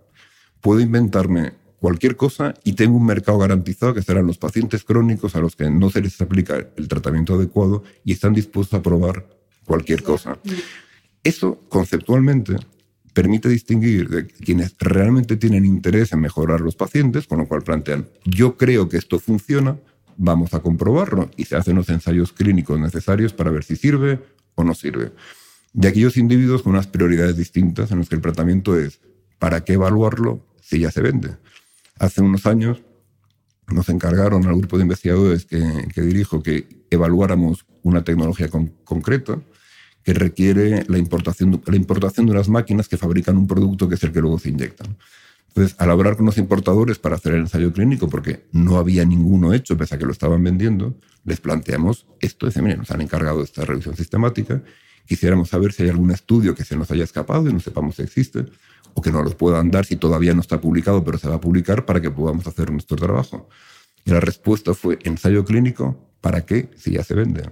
[0.60, 5.38] Puedo inventarme cualquier cosa y tengo un mercado garantizado que serán los pacientes crónicos a
[5.38, 9.28] los que no se les aplica el tratamiento adecuado y están dispuestos a probar
[9.64, 10.40] cualquier cosa.
[11.22, 12.56] Eso, conceptualmente,
[13.12, 18.08] permite distinguir de quienes realmente tienen interés en mejorar los pacientes, con lo cual plantean,
[18.24, 19.78] yo creo que esto funciona,
[20.16, 24.20] vamos a comprobarlo y se hacen los ensayos clínicos necesarios para ver si sirve
[24.54, 25.12] o no sirve
[25.74, 29.00] de aquellos individuos con unas prioridades distintas en los que el tratamiento es
[29.38, 31.36] ¿para qué evaluarlo si ya se vende?
[31.98, 32.82] Hace unos años
[33.66, 35.58] nos encargaron al grupo de investigadores que,
[36.00, 38.48] dirijo que evaluáramos una tecnología
[38.84, 39.40] concreta
[40.04, 44.02] que requiere la importación, la importación de unas máquinas que fabrican un producto que es
[44.04, 44.96] el que luego se inyectan.
[45.54, 49.52] Entonces, al hablar con los importadores para hacer el ensayo clínico, porque no había ninguno
[49.52, 52.46] hecho pese a que lo estaban vendiendo, les planteamos esto.
[52.46, 54.62] Dicen, miren, nos han encargado esta revisión sistemática
[55.06, 58.02] Quisiéramos saber si hay algún estudio que se nos haya escapado y no sepamos si
[58.02, 58.46] existe,
[58.94, 61.40] o que nos los puedan dar si todavía no está publicado, pero se va a
[61.40, 63.48] publicar para que podamos hacer nuestro trabajo.
[64.04, 67.50] Y la respuesta fue ensayo clínico, ¿para qué si ya se vende?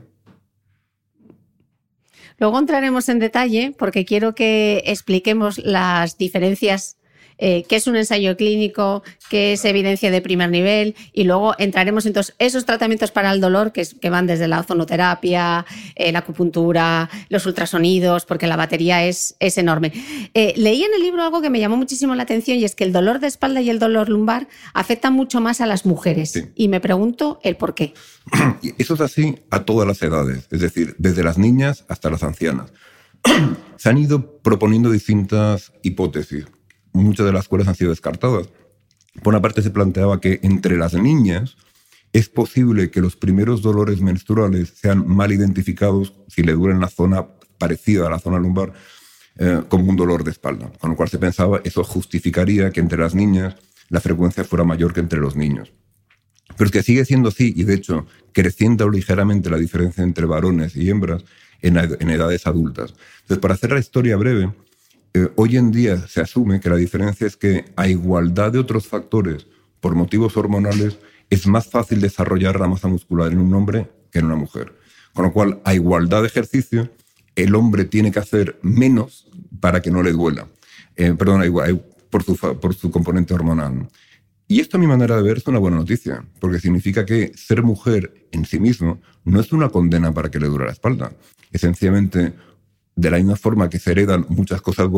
[2.38, 6.96] Luego entraremos en detalle porque quiero que expliquemos las diferencias
[7.44, 12.06] eh, qué es un ensayo clínico, qué es evidencia de primer nivel y luego entraremos
[12.06, 17.10] en todos esos tratamientos para el dolor que, van desde la ozonoterapia, eh, la acupuntura,
[17.30, 19.92] los ultrasonidos, porque la batería es, es enorme.
[20.34, 22.84] Eh, leí en el libro algo que me llamó muchísimo la atención y es que
[22.84, 26.68] el dolor de espalda y el dolor lumbar afectan mucho más a las mujeres y
[26.68, 27.92] me pregunto el por qué.
[28.78, 32.72] Eso es así a todas las edades, es decir, desde las niñas hasta las ancianas.
[33.78, 36.46] Se han ido proponiendo distintas hipótesis
[36.92, 38.48] muchas de las cuales han sido descartadas.
[39.22, 41.56] Por una parte se planteaba que entre las niñas
[42.12, 47.26] es posible que los primeros dolores menstruales sean mal identificados si le duran la zona
[47.58, 48.72] parecida a la zona lumbar
[49.38, 52.98] eh, como un dolor de espalda, con lo cual se pensaba eso justificaría que entre
[52.98, 53.56] las niñas
[53.88, 55.72] la frecuencia fuera mayor que entre los niños.
[56.56, 60.76] Pero es que sigue siendo así y de hecho creciendo ligeramente la diferencia entre varones
[60.76, 61.24] y hembras
[61.62, 62.94] en, edades adultas.
[63.22, 64.52] Entonces, para hacer la historia breve,
[65.14, 68.86] eh, hoy en día se asume que la diferencia es que a igualdad de otros
[68.86, 69.46] factores
[69.80, 70.98] por motivos hormonales
[71.28, 74.74] es más fácil desarrollar la masa muscular en un hombre que en una mujer.
[75.12, 76.90] Con lo cual, a igualdad de ejercicio,
[77.36, 79.28] el hombre tiene que hacer menos
[79.60, 80.46] para que no le duela.
[80.96, 81.42] Eh, perdón,
[82.10, 83.88] por su, por su componente hormonal.
[84.48, 87.62] Y esto, a mi manera de ver, es una buena noticia, porque significa que ser
[87.62, 91.12] mujer en sí mismo no es una condena para que le dure la espalda.
[91.50, 92.34] Es sencillamente,
[92.94, 94.88] de la misma forma que se heredan muchas cosas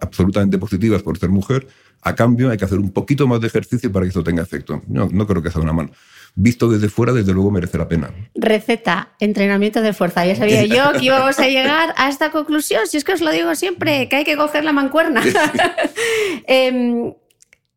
[0.00, 1.66] absolutamente positivas por ser mujer,
[2.02, 4.82] a cambio hay que hacer un poquito más de ejercicio para que eso tenga efecto.
[4.86, 5.90] No, no creo que sea una mano
[6.36, 8.10] visto desde fuera, desde luego merece la pena.
[8.34, 10.24] Receta, entrenamiento de fuerza.
[10.24, 13.32] Ya sabía yo que íbamos a llegar a esta conclusión, si es que os lo
[13.32, 15.22] digo siempre, que hay que coger la mancuerna.
[16.46, 17.14] Em,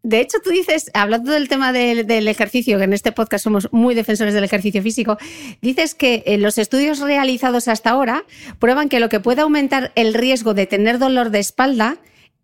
[0.01, 3.95] de hecho, tú dices, hablando del tema del, ejercicio, que en este podcast somos muy
[3.95, 5.17] defensores del ejercicio físico,
[5.61, 8.23] dices que eh, los estudios realizados hasta ahora
[8.59, 11.97] prueban que lo que puede aumentar el riesgo de tener dolor de espalda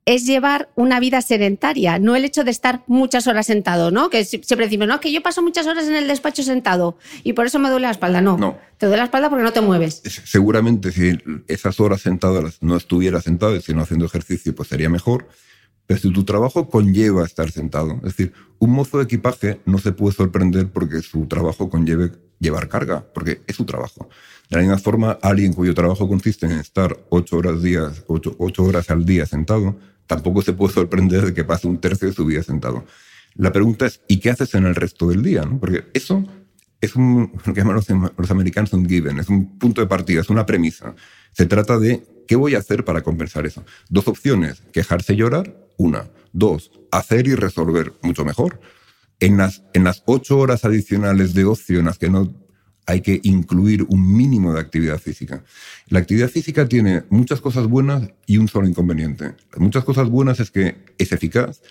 [0.06, 4.12] es llevar una vida sedentaria, no el hecho de estar muchas horas sentado, ¿no?
[4.12, 7.48] Que siempre decimos, no, que yo paso muchas horas en el despacho sentado y por
[7.48, 8.22] eso me duele la espalda.
[8.22, 8.58] No, no.
[8.78, 10.04] te duele la espalda porque no te mueves.
[10.26, 15.28] Seguramente si esas horas sentadas no estuviera sentado, sino haciendo ejercicio, pues sería mejor.
[15.88, 19.92] Pero si tu trabajo conlleva estar sentado, es decir, un mozo de equipaje no se
[19.92, 24.10] puede sorprender porque su trabajo conlleve llevar carga, porque es su trabajo.
[24.50, 28.64] De la misma forma, alguien cuyo trabajo consiste en estar ocho horas, días, ocho, ocho
[28.64, 29.76] horas al día sentado,
[30.08, 32.86] tampoco se puede sorprender de que pase un tercio de su vida sentado.
[33.36, 35.44] La pregunta es, ¿y qué haces en el resto del día?
[35.60, 36.24] Porque eso
[36.80, 40.30] es un, lo que llaman los, americanos un given, es un punto de partida, es
[40.30, 40.96] una premisa.
[41.32, 43.64] Se trata de, ¿qué voy a hacer para compensar eso?
[43.90, 46.10] Dos opciones, quejarse y llorar, una.
[46.34, 48.60] Dos, hacer y resolver, mucho mejor.
[49.20, 52.34] En las, en las ocho horas adicionales de ocio en las que no
[52.86, 55.44] hay que incluir un mínimo de actividad física.
[55.88, 59.34] La actividad física tiene muchas cosas buenas y un solo inconveniente.
[59.58, 61.62] Muchas cosas buenas es que es eficaz,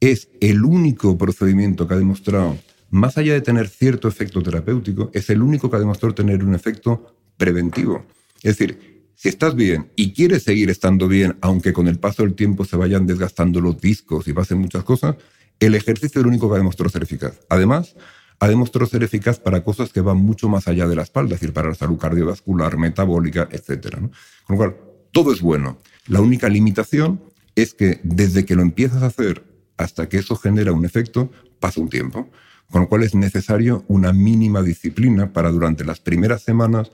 [0.00, 2.58] es el único procedimiento que ha demostrado,
[2.90, 6.54] más allá de tener cierto efecto terapéutico, es el único que ha demostrado tener un
[6.54, 8.06] efecto preventivo.
[8.42, 12.34] Es decir, si estás bien y quieres seguir estando bien, aunque con el paso del
[12.34, 15.16] tiempo se vayan desgastando los discos y pasen muchas cosas,
[15.58, 17.38] el ejercicio es el único que ha demostrado ser eficaz.
[17.50, 17.96] Además,
[18.38, 21.40] ha demostrado ser eficaz para cosas que van mucho más allá de la espalda, es
[21.42, 23.90] decir, para la salud cardiovascular, metabólica, etc.
[23.90, 24.10] Con
[24.48, 24.76] lo cual,
[25.12, 25.76] todo es bueno.
[26.06, 27.20] La única limitación
[27.56, 29.44] es que desde que lo empiezas a hacer
[29.76, 32.30] hasta que eso genera un efecto, pasa un tiempo.
[32.70, 36.90] Con lo cual es necesario una mínima disciplina para durante las primeras semanas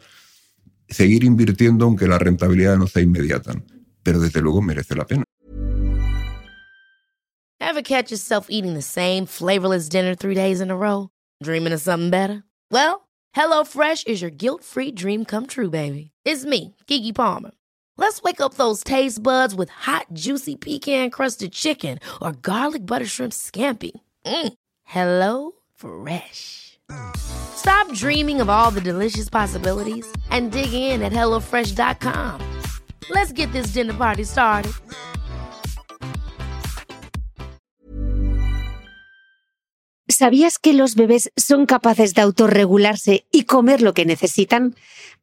[0.89, 3.55] seguir invirtiendo aunque la rentabilidad no sea inmediata.
[4.03, 5.25] Pero desde luego merece la pena.
[7.61, 11.09] Ever catch yourself eating the same flavorless dinner three days in a row?
[11.43, 12.45] Dreaming of something better?
[12.71, 16.11] Well, Hello Fresh is your guilt-free dream come true, baby.
[16.25, 17.51] It's me, Kiki Palmer.
[17.99, 23.33] Let's wake up those taste buds with hot, juicy pecan-crusted chicken or garlic butter shrimp
[23.33, 23.93] scampi.
[24.25, 24.53] Mm.
[24.85, 26.66] Hello Fresh.
[27.17, 32.41] Stop dreaming of all the delicious possibilities and dig in at HelloFresh.com.
[33.11, 34.73] Let's get this dinner party started.
[40.09, 44.75] ¿Sabías que los bebés son capaces de autorregularse y comer lo que necesitan?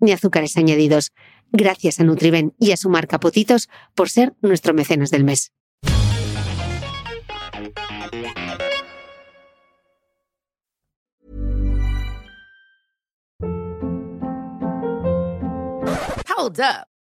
[0.00, 1.12] ni azúcares añadidos.
[1.52, 5.52] Gracias a Nutriben y a su marca Potitos por ser nuestro mecenas del mes.
[16.40, 16.89] Hold up.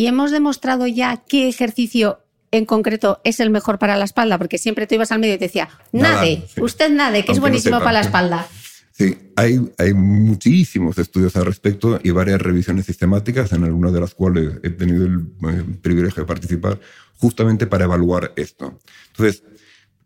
[0.00, 2.20] Y hemos demostrado ya qué ejercicio
[2.52, 5.36] en concreto es el mejor para la espalda, porque siempre tú ibas al medio y
[5.36, 6.62] te decía, nade, sí.
[6.62, 8.48] usted nade, que es Aunque buenísimo para la espalda.
[8.92, 14.14] Sí, hay, hay muchísimos estudios al respecto y varias revisiones sistemáticas, en algunas de las
[14.14, 16.80] cuales he tenido el eh, privilegio de participar,
[17.18, 18.78] justamente para evaluar esto.
[19.08, 19.42] Entonces,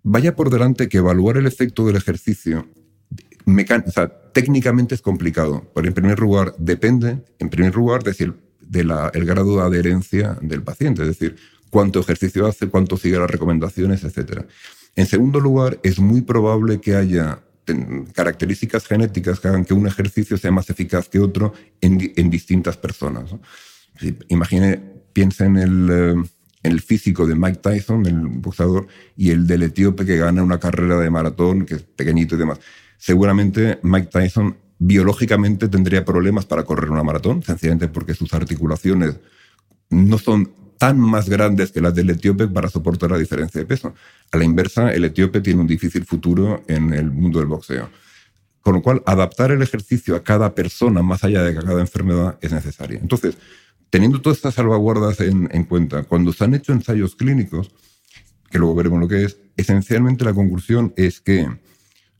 [0.02, 2.66] vaya por delante que evaluar el efecto del ejercicio
[3.46, 5.70] o sea, técnicamente es complicado.
[5.74, 8.34] Pero en primer lugar, depende, en primer lugar, decir,
[8.68, 8.88] del
[9.24, 11.36] grado de adherencia del paciente, es decir,
[11.70, 14.42] cuánto ejercicio hace, cuánto sigue las recomendaciones, etc.
[14.94, 17.40] En segundo lugar, es muy probable que haya
[18.12, 22.30] características genéticas que hagan que un ejercicio sea más eficaz que otro en, di- en
[22.30, 23.32] distintas personas.
[23.32, 23.40] ¿no?
[24.28, 24.80] Imagine,
[25.12, 26.14] piensa en el, eh,
[26.62, 28.86] el físico de Mike Tyson, el boxeador,
[29.16, 32.60] y el del etíope que gana una carrera de maratón, que es pequeñito y demás.
[32.98, 39.16] Seguramente Mike Tyson biológicamente tendría problemas para correr una maratón, sencillamente porque sus articulaciones
[39.90, 43.94] no son tan más grandes que las del etíope para soportar la diferencia de peso.
[44.32, 47.88] A la inversa, el etíope tiene un difícil futuro en el mundo del boxeo.
[48.60, 52.52] Con lo cual, adaptar el ejercicio a cada persona, más allá de cada enfermedad, es
[52.52, 52.98] necesario.
[53.00, 53.36] Entonces,
[53.90, 57.70] teniendo todas estas salvaguardas en, en cuenta, cuando se han hecho ensayos clínicos,
[58.50, 61.46] que luego veremos lo que es, esencialmente la conclusión es que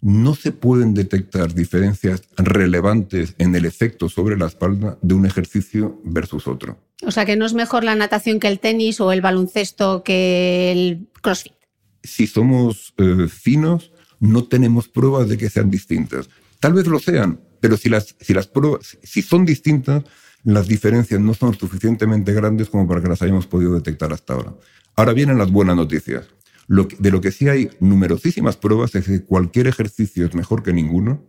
[0.05, 5.99] no se pueden detectar diferencias relevantes en el efecto sobre la espalda de un ejercicio
[6.05, 6.79] versus otro.
[7.07, 10.71] O sea, que no es mejor la natación que el tenis o el baloncesto que
[10.73, 11.55] el crossfit.
[12.03, 16.29] si somos eh, finos, no tenemos pruebas de que sean distintas.
[16.61, 20.05] Tal vez lo sean, pero si las, si las pruebas, si son distintas,
[20.43, 24.53] las diferencias no son suficientemente grandes como para que las hayamos podido detectar hasta ahora.
[24.97, 26.27] Ahora vienen las buenas noticias.
[26.67, 30.63] Lo que- de lo que sí hay numerosísimas pruebas es que cualquier ejercicio es mejor
[30.63, 31.23] que ninguno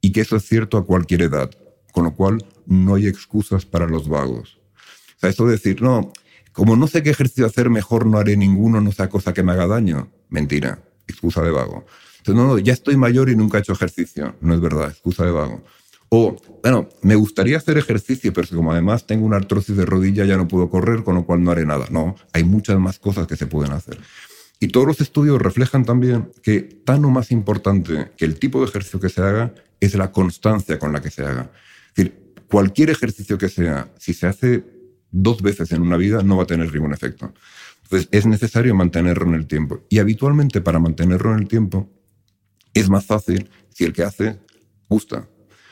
[0.00, 1.50] y que eso es cierto a cualquier edad,
[1.92, 4.58] con lo cual no hay excusas para los vagos.
[5.16, 6.12] O sea, esto de decir, no,
[6.52, 9.52] como no sé qué ejercicio hacer, mejor no haré ninguno, no sea cosa que me
[9.52, 10.10] haga daño.
[10.28, 11.84] Mentira, excusa de vago.
[12.18, 14.36] Entonces, no, no, ya estoy mayor y nunca he hecho ejercicio.
[14.40, 15.64] No es verdad, excusa de vago.
[16.10, 20.36] O, bueno, me gustaría hacer ejercicio, pero como además tengo una artrosis de rodilla, ya
[20.36, 21.86] no puedo correr, con lo cual no haré nada.
[21.90, 23.98] No, hay muchas más cosas que se pueden hacer.
[24.60, 28.66] Y todos los estudios reflejan también que tan o más importante que el tipo de
[28.66, 31.50] ejercicio que se haga es la constancia con la que se haga.
[32.48, 34.64] Cualquier ejercicio que sea, si se hace
[35.10, 37.32] dos veces en una vida, no va a tener ningún efecto.
[37.82, 39.84] Entonces, es necesario mantenerlo en el tiempo.
[39.88, 41.90] Y habitualmente para mantenerlo en el tiempo
[42.74, 44.38] es más fácil si el que hace
[44.88, 45.28] gusta.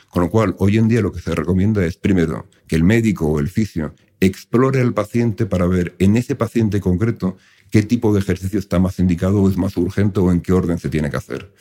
[0.09, 3.27] Con lo cual, hoy en día lo que se recomienda es, primero, que el médico
[3.27, 7.37] o el fisio explore al paciente para ver en ese paciente concreto
[7.71, 10.79] qué tipo de ejercicio está más indicado o es más urgente o en qué orden
[10.79, 11.53] se tiene que hacer.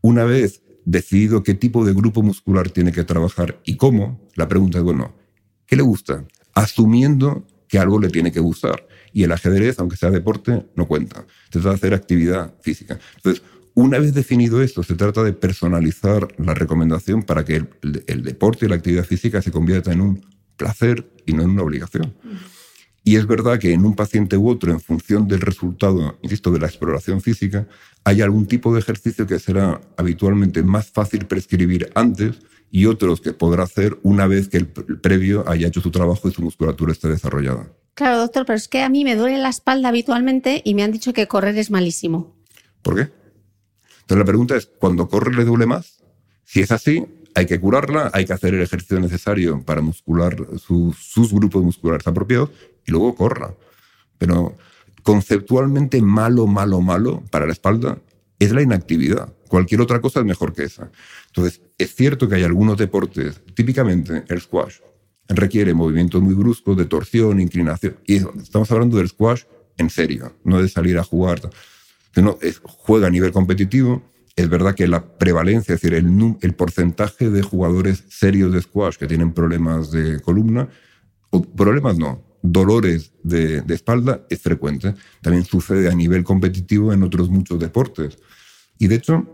[0.00, 4.78] Una vez decidido qué tipo de grupo muscular tiene que trabajar y cómo, la pregunta
[4.78, 5.14] es, bueno,
[5.66, 6.24] ¿qué le gusta?
[6.54, 8.86] Asumiendo que algo le tiene que gustar.
[9.12, 11.26] Y el ajedrez, aunque sea deporte, no cuenta.
[11.44, 12.98] Se trata de hacer actividad física.
[13.16, 13.42] Entonces,
[13.74, 18.66] una vez definido esto, se trata de personalizar la recomendación para que el, el deporte
[18.66, 20.26] y la actividad física se convierta en un
[20.62, 20.94] placer
[21.26, 22.14] y no en una obligación.
[23.04, 26.60] Y es verdad que en un paciente u otro, en función del resultado, insisto, de
[26.60, 27.66] la exploración física,
[28.04, 32.36] hay algún tipo de ejercicio que será habitualmente más fácil prescribir antes
[32.70, 36.28] y otros que podrá hacer una vez que el pre- previo haya hecho su trabajo
[36.28, 37.72] y su musculatura esté desarrollada.
[37.94, 40.92] Claro, doctor, pero es que a mí me duele la espalda habitualmente y me han
[40.92, 42.36] dicho que correr es malísimo.
[42.82, 43.02] ¿Por qué?
[44.02, 46.02] Entonces la pregunta es, ¿cuando corre le duele más?
[46.44, 47.04] Si es así,
[47.34, 52.50] hay que curarla, hay que hacer el ejercicio necesario para muscular sus, grupos musculares apropiados
[52.86, 53.54] y luego corra.
[54.18, 54.56] Pero
[55.02, 57.98] conceptualmente malo, malo, malo para la espalda
[58.38, 59.32] es la inactividad.
[59.48, 60.90] Cualquier otra cosa es mejor que esa.
[61.26, 64.76] Entonces, es cierto que hay algunos deportes, típicamente el squash,
[65.28, 67.96] requiere movimientos muy bruscos de torsión, inclinación.
[68.06, 69.42] Y estamos hablando del squash
[69.78, 71.40] en serio, no de salir a jugar.
[72.16, 74.02] No, es, juega a nivel competitivo.
[74.34, 79.06] Es verdad que la prevalencia, es decir, el, porcentaje de jugadores serios de squash que
[79.06, 80.68] tienen problemas de columna,
[81.30, 84.94] o problemas no, dolores de, de espalda es frecuente.
[85.20, 88.18] También sucede a nivel competitivo en otros muchos deportes.
[88.78, 89.26] Y de hecho,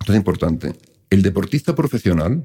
[0.00, 0.74] esto es importante,
[1.10, 2.44] el deportista profesional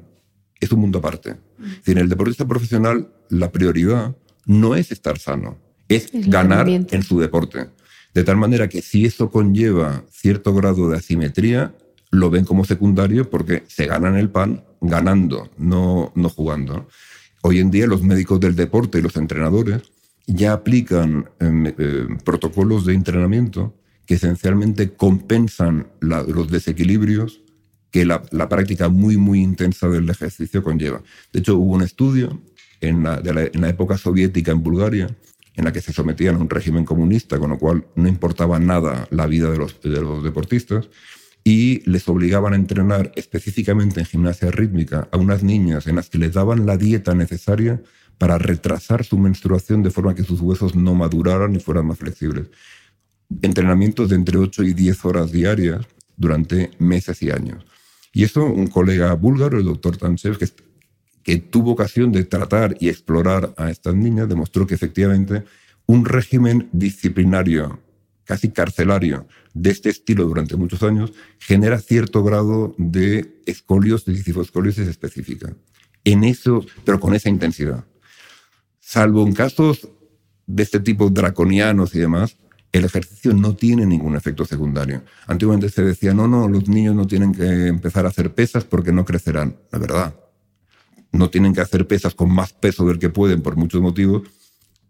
[0.59, 1.31] es un mundo aparte.
[1.59, 4.15] Es decir, en el deportista profesional la prioridad
[4.45, 7.69] no es estar sano, es, ganar en su deporte.
[8.13, 11.73] De tal manera que si eso conlleva cierto grado de asimetría,
[12.11, 16.87] lo ven como secundario porque se ganan el pan ganando, no, no jugando.
[17.41, 19.83] Hoy en día los médicos del deporte y los entrenadores
[20.25, 27.41] ya aplican em, eh, protocolos de entrenamiento que esencialmente compensan los desequilibrios
[27.91, 31.01] que la, práctica muy, muy intensa del ejercicio conlleva.
[31.31, 32.41] De hecho, hubo un estudio
[32.81, 35.15] en la, en la época soviética en Bulgaria
[35.59, 39.07] en la que se sometían a un régimen comunista, con lo cual no importaba nada
[39.11, 40.89] la vida de los, de los deportistas,
[41.43, 46.17] y les obligaban a entrenar específicamente en gimnasia rítmica a unas niñas en las que
[46.17, 47.81] les daban la dieta necesaria
[48.17, 52.47] para retrasar su menstruación de forma que sus huesos no maduraran y fueran más flexibles.
[53.41, 55.85] Entrenamientos de entre 8 y 10 horas diarias
[56.15, 57.65] durante meses y años.
[58.13, 60.47] Y eso un colega búlgaro, el doctor Tanchev, que,
[61.29, 65.43] que tuvo ocasión de tratar y explorar a estas niñas, demostró que efectivamente
[65.85, 67.79] un régimen disciplinario
[68.23, 74.87] casi carcelario de este estilo durante muchos años genera cierto grado de escoliosis y escoliosis
[74.87, 75.53] específica.
[76.03, 77.85] En eso, pero con esa intensidad.
[78.79, 79.87] Salvo en casos
[80.47, 82.37] de este tipo draconianos y demás,
[82.71, 85.03] el ejercicio no tiene ningún efecto secundario.
[85.27, 88.91] Antiguamente se decía, no, no, los niños no tienen que empezar a hacer pesas porque
[88.91, 89.57] no crecerán.
[89.71, 90.15] La verdad,
[91.11, 94.23] no tienen que hacer pesas con más peso del que pueden por muchos motivos,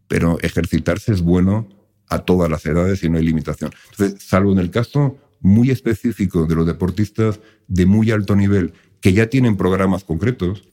[0.07, 1.67] pero ejercitarse es bueno
[2.07, 3.72] a todas las edades y no hay limitación.
[3.91, 9.13] Entonces, salvo en el caso muy específico de los deportistas de muy alto nivel que
[9.13, 10.63] ya tienen programas concretos,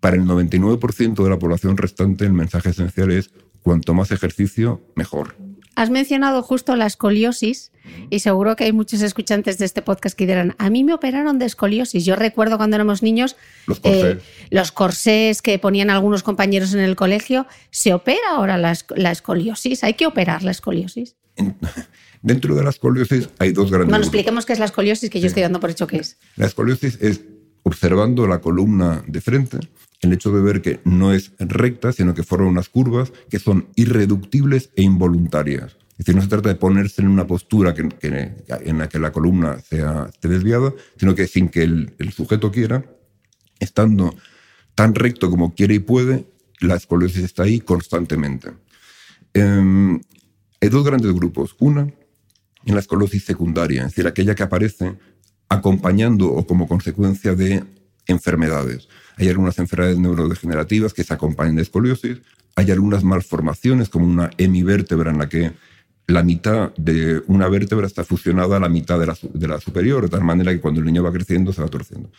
[0.00, 3.30] para el 99% de la población restante el mensaje esencial es
[3.62, 5.34] cuanto más ejercicio, mejor.
[5.76, 7.72] Has mencionado justo la escoliosis
[8.10, 11.38] y seguro que hay muchos escuchantes de este podcast que dirán, a mí me operaron
[11.38, 12.04] de escoliosis.
[12.04, 14.20] Yo recuerdo cuando éramos niños los corsés, eh,
[14.50, 17.46] los corsés que ponían algunos compañeros en el colegio.
[17.70, 18.72] ¿Se opera ahora la,
[19.10, 19.84] escoliosis?
[19.84, 21.16] ¿Hay que operar la escoliosis?
[22.22, 23.90] dentro de la escoliosis hay dos grandes...
[23.90, 26.16] Bueno, expliquemos qué es la escoliosis, que yo estoy dando por hecho que es.
[26.36, 27.20] La escoliosis es
[27.64, 29.58] observando la columna de frente,
[30.04, 33.68] el hecho de ver que no es recta, sino que forma unas curvas que son
[33.74, 35.76] irreductibles e involuntarias.
[35.92, 39.60] Es decir, no se trata de ponerse en una postura en la que la columna
[39.60, 42.84] sea, esté desviada, sino que sin que el, sujeto quiera,
[43.60, 44.14] estando
[44.74, 46.26] tan recto como quiere y puede,
[46.60, 48.50] la escoliosis está ahí constantemente.
[49.34, 50.00] Em,
[50.60, 51.54] hay dos grandes grupos.
[51.60, 54.96] Una, en la escoliosis secundaria, es decir, aquella que aparece
[55.48, 57.62] acompañando o como consecuencia de
[58.06, 58.88] enfermedades.
[59.16, 62.20] Hay algunas enfermedades neurodegenerativas que se acompañan de escoliosis,
[62.56, 65.52] hay algunas malformaciones como una hemivértebra en la que
[66.06, 70.02] la mitad de una vértebra está fusionada a la mitad de la, de la superior,
[70.02, 72.10] de tal manera que cuando el niño va creciendo se va torciendo.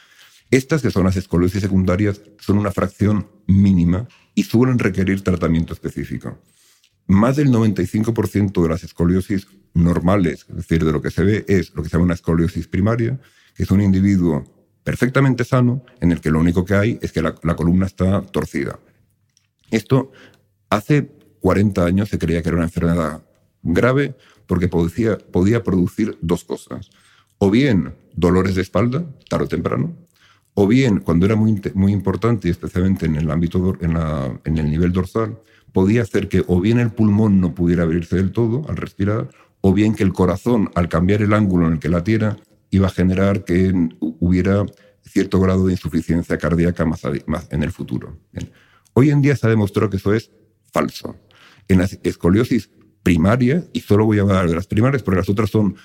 [0.51, 6.39] Estas, que son las escoliosis secundarias, son una fracción mínima y suelen requerir tratamiento específico.
[7.07, 11.73] Más del 95% de las escoliosis normales, es decir, de lo que se ve, es
[11.75, 13.19] lo que se llama una escoliosis primaria,
[13.55, 14.43] que es un individuo
[14.85, 18.79] perfectamente sano en el que lo único que hay es que la, columna está torcida.
[19.71, 20.11] Esto
[20.69, 21.09] hace
[21.41, 23.23] 40 años se creía que era una enfermedad
[23.63, 24.15] grave
[24.45, 26.91] porque podía, producir dos cosas.
[27.39, 29.97] O bien dolores de espalda, tarde o temprano,
[30.53, 33.97] o bien, cuando era muy, muy importante, especialmente en el ámbito, en,
[34.45, 35.39] en el nivel dorsal,
[35.73, 39.29] podía hacer que o bien el pulmón no pudiera abrirse del todo al respirar,
[39.61, 42.37] o bien que el corazón, al cambiar el ángulo en el que latiera,
[42.69, 43.89] iba a generar que
[44.19, 44.65] hubiera
[45.03, 47.03] cierto grado de insuficiencia cardíaca más,
[47.49, 48.19] en el futuro.
[48.93, 50.31] Hoy en día se ha demostrado que eso es
[50.71, 51.15] falso.
[51.67, 52.69] En la escoliosis
[53.03, 55.75] primaria, y solo voy a hablar de las primarias porque las otras son,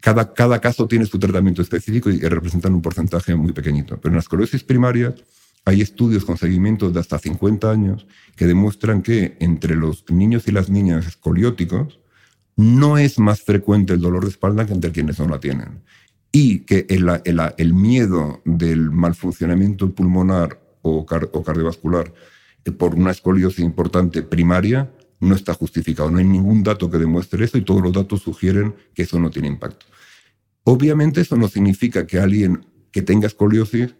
[0.00, 3.98] cada, cada caso tiene su tratamiento específico y representan un porcentaje muy pequeñito.
[3.98, 5.14] Pero en la escoliosis primaria
[5.64, 10.52] hay estudios con seguimientos de hasta 50 años que demuestran que entre los niños y
[10.52, 12.00] las niñas escolióticos
[12.56, 15.82] no es más frecuente el dolor de espalda que entre quienes no la tienen.
[16.36, 22.12] Y que el, miedo del mal funcionamiento pulmonar o, cardiovascular
[22.64, 26.10] eh, por una escoliosis importante primaria no está justificado.
[26.10, 29.30] No hay ningún dato que demuestre eso y todos los datos sugieren que eso no
[29.30, 29.86] tiene impacto.
[30.64, 33.94] Obviamente eso no significa que alguien que tenga escoliosis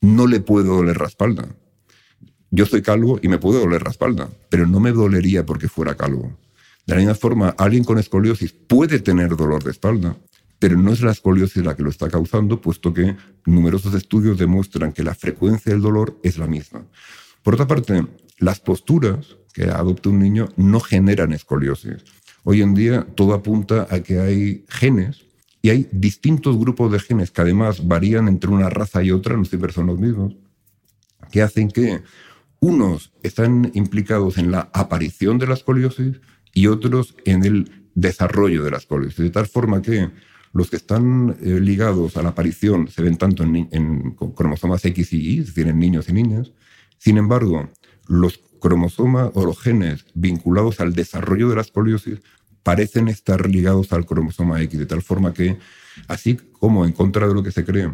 [0.00, 1.48] no le puede doler la espalda.
[2.52, 5.96] Yo soy calvo y me puede doler la espalda, pero no me dolería porque fuera
[5.96, 6.38] calvo.
[6.86, 10.16] De la misma forma, alguien con escoliosis puede tener dolor de espalda,
[10.62, 14.92] pero no es la escoliosis la que lo está causando, puesto que numerosos estudios demuestran
[14.92, 16.86] que la frecuencia del dolor es la misma.
[17.42, 18.06] Por otra parte,
[18.38, 22.04] las posturas que adopta un niño no generan escoliosis.
[22.44, 25.24] Hoy en día todo apunta a que hay genes
[25.62, 29.44] y hay distintos grupos de genes que además varían entre una raza y otra, no
[29.44, 30.36] siempre son los mismos,
[31.32, 32.04] que hacen que
[32.60, 36.20] Unos están implicados en la aparición de la escoliosis
[36.54, 40.12] y otros en el desarrollo de la escoliosis, de tal forma que
[40.52, 45.12] los que están eh, ligados a la aparición se ven tanto en, en, cromosomas X
[45.12, 46.52] y Y, es decir, en niños y niñas.
[46.98, 47.70] Sin embargo,
[48.06, 52.20] los cromosomas o los genes vinculados al desarrollo de la escoliosis
[52.62, 55.58] parecen estar ligados al cromosoma X, de tal forma que,
[56.06, 57.90] así como en contra de lo que se cree,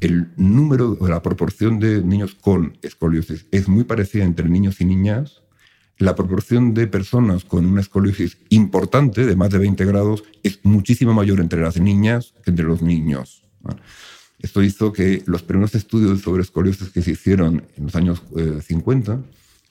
[0.00, 4.84] el número o la proporción de niños con escoliosis es muy parecida entre niños y
[4.84, 5.42] niñas,
[6.00, 11.12] la proporción de personas con una escoliosis importante, de más de 20 grados, es muchísimo
[11.12, 13.42] mayor entre las niñas que entre los niños.
[14.38, 18.22] Esto hizo que los primeros estudios sobre escoliosis que se hicieron en los años
[18.66, 19.16] 50 eh,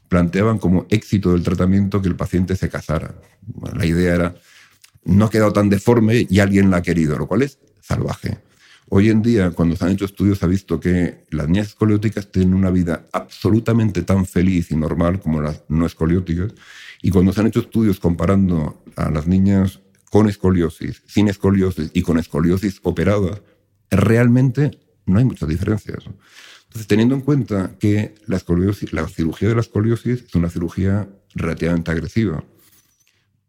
[0.07, 3.15] planteaban como éxito del tratamiento que el paciente se casara.
[3.73, 4.35] la idea era,
[5.05, 8.37] no ha quedado tan deforme y alguien la ha querido, lo cual es salvaje.
[8.91, 12.31] Hoy en día, cuando se han hecho estudios, se ha visto que las niñas escolióticas
[12.31, 16.53] tienen una vida absolutamente tan feliz y normal como las no escolióticas.
[17.03, 19.79] Y cuando se han hecho estudios comparando a las niñas
[20.09, 23.39] con escoliosis, sin escoliosis y con escoliosis operada,
[23.91, 24.71] realmente
[25.05, 26.05] no hay muchas diferencias.
[26.63, 31.07] Entonces, teniendo en cuenta que la, escoliosis, la cirugía de la escoliosis es una cirugía
[31.35, 32.43] relativamente agresiva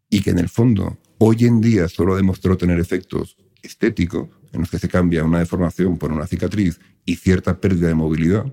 [0.07, 4.61] y que en el fondo hoy en día solo ha demostrado tener efectos estéticos, en
[4.61, 8.45] los que se cambia una deformación por una cicatriz y cierta pérdida de movilidad,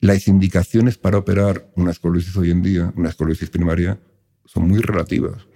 [0.00, 4.00] las indicaciones para operar una escoliosis hoy en día, una escoliosis primaria,
[4.44, 5.46] son muy relativas.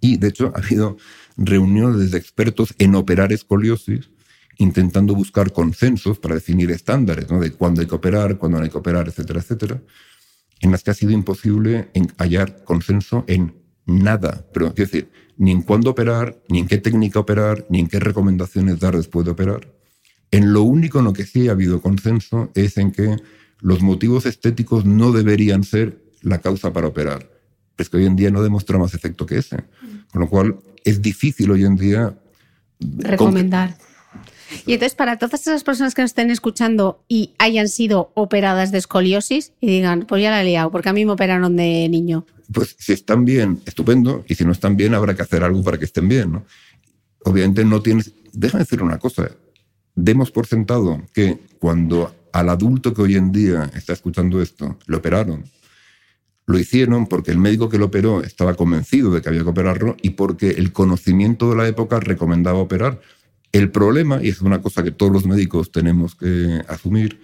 [0.00, 0.98] Y, de hecho, ha habido
[1.36, 4.10] reuniones de expertos en operar escoliosis
[4.58, 7.40] intentando buscar consensos para definir estándares, ¿no?
[7.40, 9.82] de cuándo hay que operar, cuándo no hay que operar, etcétera, etcétera,
[10.60, 13.54] en las que ha sido imposible hallar consenso en
[13.84, 14.46] nada.
[14.52, 18.00] Pero, quiero decir, ni en cuándo operar, ni en qué técnica operar, ni en qué
[18.00, 19.72] recomendaciones dar después de operar.
[20.30, 23.16] En lo único en lo que sí ha habido consenso es en que
[23.60, 27.30] los motivos estéticos no deberían ser la causa para operar.
[27.78, 29.64] Es que hoy en día no demuestra más efecto que ese.
[30.10, 32.18] Con lo cual es difícil hoy en día
[32.80, 33.76] recomendar.
[34.66, 38.78] Y entonces, para todas esas personas que nos estén escuchando y hayan sido operadas de
[38.78, 42.26] escoliosis y digan, pues ya la he liado, porque a mí me operaron de niño.
[42.52, 45.78] Pues si están bien, estupendo, y si no están bien, habrá que hacer algo para
[45.78, 46.32] que estén bien.
[46.32, 46.44] ¿no?
[47.24, 48.12] Obviamente no tienes...
[48.32, 49.30] Déjame decir una cosa.
[49.94, 54.98] Demos por sentado que cuando al adulto que hoy en día está escuchando esto, lo
[54.98, 55.44] operaron,
[56.46, 59.96] lo hicieron porque el médico que lo operó estaba convencido de que había que operarlo
[60.00, 63.00] y porque el conocimiento de la época recomendaba operar.
[63.56, 67.22] El problema, y es una cosa que todos los médicos tenemos que asumir,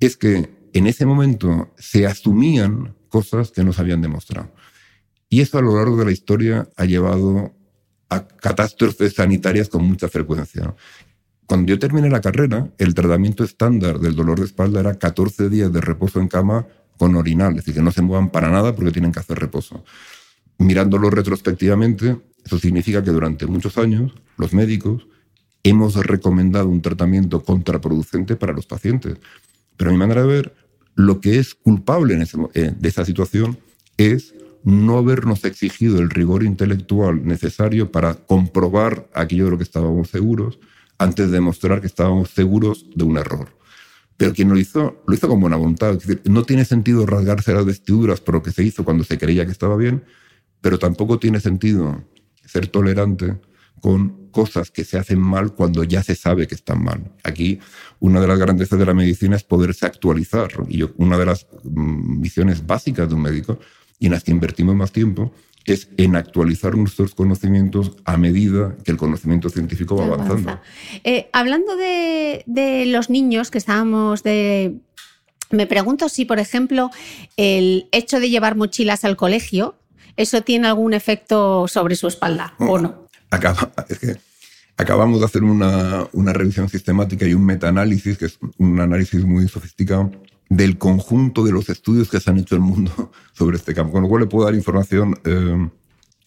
[0.00, 4.52] es que en ese momento se asumían cosas que no se habían demostrado.
[5.28, 7.54] Y eso a lo largo de la historia ha llevado
[8.08, 10.74] a catástrofes sanitarias con mucha frecuencia.
[11.46, 15.72] Cuando yo terminé la carrera, el tratamiento estándar del dolor de espalda era 14 días
[15.72, 16.66] de reposo en cama
[16.98, 19.84] con orinal, es decir, que no se muevan para nada porque tienen que hacer reposo.
[20.58, 25.06] Mirándolo retrospectivamente, eso significa que durante muchos años los médicos
[25.62, 29.18] hemos recomendado un tratamiento contraproducente para los pacientes.
[29.76, 30.54] Pero a mi manera de ver,
[30.94, 32.22] lo que es culpable
[32.54, 33.58] eh, de esa situación
[33.96, 40.10] es no habernos exigido el rigor intelectual necesario para comprobar aquello de lo que estábamos
[40.10, 40.58] seguros
[40.98, 43.48] antes de demostrar que estábamos seguros de un error.
[44.18, 45.98] Pero quien lo hizo, lo hizo con buena voluntad.
[46.24, 49.52] no tiene sentido rasgarse las vestiduras por lo que se hizo cuando se creía que
[49.52, 50.04] estaba bien,
[50.60, 52.04] pero tampoco tiene sentido
[52.44, 53.36] ser tolerante
[53.80, 57.12] con cosas que se hacen mal cuando ya se sabe que están mal.
[57.24, 57.58] Aquí
[57.98, 62.20] una de las grandezas de la medicina es poderse actualizar y una de las mm,
[62.20, 63.58] misiones básicas de un médico
[63.98, 65.32] y en las que invertimos más tiempo
[65.66, 70.58] es en actualizar nuestros conocimientos a medida que el conocimiento científico va avanzando.
[71.04, 74.76] Eh, hablando de, de los niños que estábamos de...
[75.50, 76.90] Me pregunto si, por ejemplo,
[77.36, 79.74] el hecho de llevar mochilas al colegio,
[80.16, 83.09] ¿eso tiene algún efecto sobre su espalda o no?
[83.30, 89.48] Acabamos de hacer una, una revisión sistemática y un metaanálisis, que es un análisis muy
[89.48, 90.10] sofisticado,
[90.48, 93.92] del conjunto de los estudios que se han hecho en el mundo sobre este campo,
[93.92, 95.70] con lo cual le puedo dar información eh,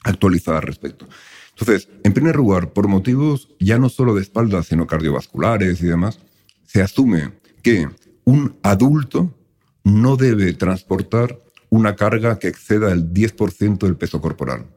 [0.04, 1.08] actualizada al respecto.
[1.52, 6.20] Entonces, en primer lugar, por motivos ya no solo de espalda, sino cardiovasculares y demás,
[6.66, 7.88] se asume que
[8.24, 9.36] un adulto
[9.84, 11.40] no debe transportar
[11.70, 14.68] una carga que exceda el 10% del peso corporal.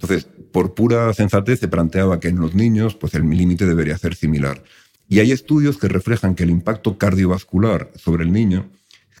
[0.00, 4.14] Entonces, por pura sensatez se planteaba que en los niños pues el límite debería ser
[4.14, 4.62] similar.
[5.08, 8.70] Y hay estudios que reflejan que el impacto cardiovascular sobre el niño,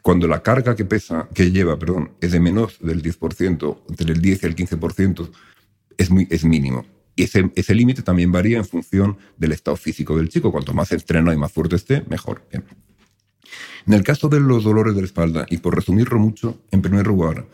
[0.02, 4.20] cuando la carga que pesa, que lleva, perdón, es de menos del 10%, entre el
[4.20, 5.30] 10 y el 15%,
[5.96, 6.86] es, muy, es mínimo.
[7.16, 10.52] Y ese, ese límite también varía en función del estado físico del chico.
[10.52, 12.42] Cuanto más entrenado y más fuerte esté, mejor.
[12.52, 17.06] En el caso de los dolores de la espalda, y por resumirlo mucho, en primer
[17.06, 17.46] lugar,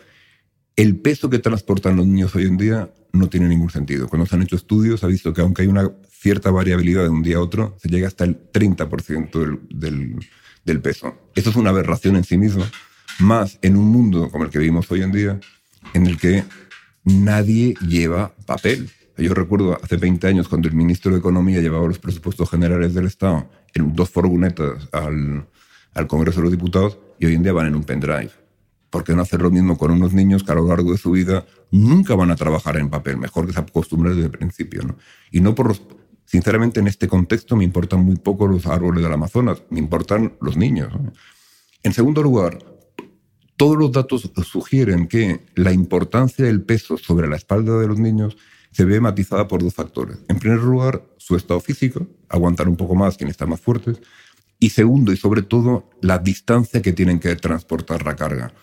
[0.76, 4.08] el peso que transportan los niños hoy en día no tiene ningún sentido.
[4.08, 7.10] Cuando se han hecho estudios, se ha visto que aunque hay una cierta variabilidad de
[7.10, 11.14] un día a otro, se llega hasta el 30% del, peso.
[11.34, 12.68] Eso es una aberración en sí misma,
[13.20, 15.40] más en un mundo como el que vivimos hoy en día,
[15.92, 16.44] en el que
[17.04, 18.90] nadie lleva papel.
[19.16, 23.06] Yo recuerdo hace 20 años cuando el ministro de Economía llevaba los presupuestos generales del
[23.06, 25.46] Estado en dos furgonetas al,
[25.94, 28.43] al Congreso de los Diputados y hoy en día van en un pendrive.
[28.94, 31.10] ¿Por qué no hacer lo mismo con unos niños que a lo largo de su
[31.10, 33.16] vida nunca van a trabajar en papel?
[33.16, 34.84] Mejor que se acostumbren desde el principio.
[34.84, 34.96] ¿no?
[35.32, 35.82] Y no por los
[36.24, 40.56] Sinceramente, en este contexto me importan muy poco los árboles del Amazonas, me importan los
[40.56, 40.92] niños.
[41.82, 42.56] En segundo lugar,
[43.56, 48.36] todos los datos sugieren que la importancia del peso sobre la espalda de los niños
[48.70, 50.18] se ve matizada por dos factores.
[50.28, 54.00] En primer lugar, su estado físico, aguantar un poco más quienes están más fuertes.
[54.60, 58.54] Y segundo, y sobre todo, la distancia que tienen que transportar la carga.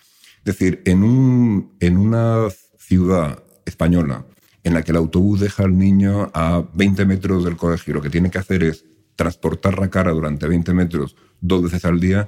[0.44, 4.26] Es decir, en, un, en una ciudad española
[4.64, 7.94] en la que el autobús deja al niño a 20 metros del colegio.
[7.94, 8.86] Lo que tiene que hacer es
[9.16, 12.28] transportar la cara durante 20 metros dos veces al día,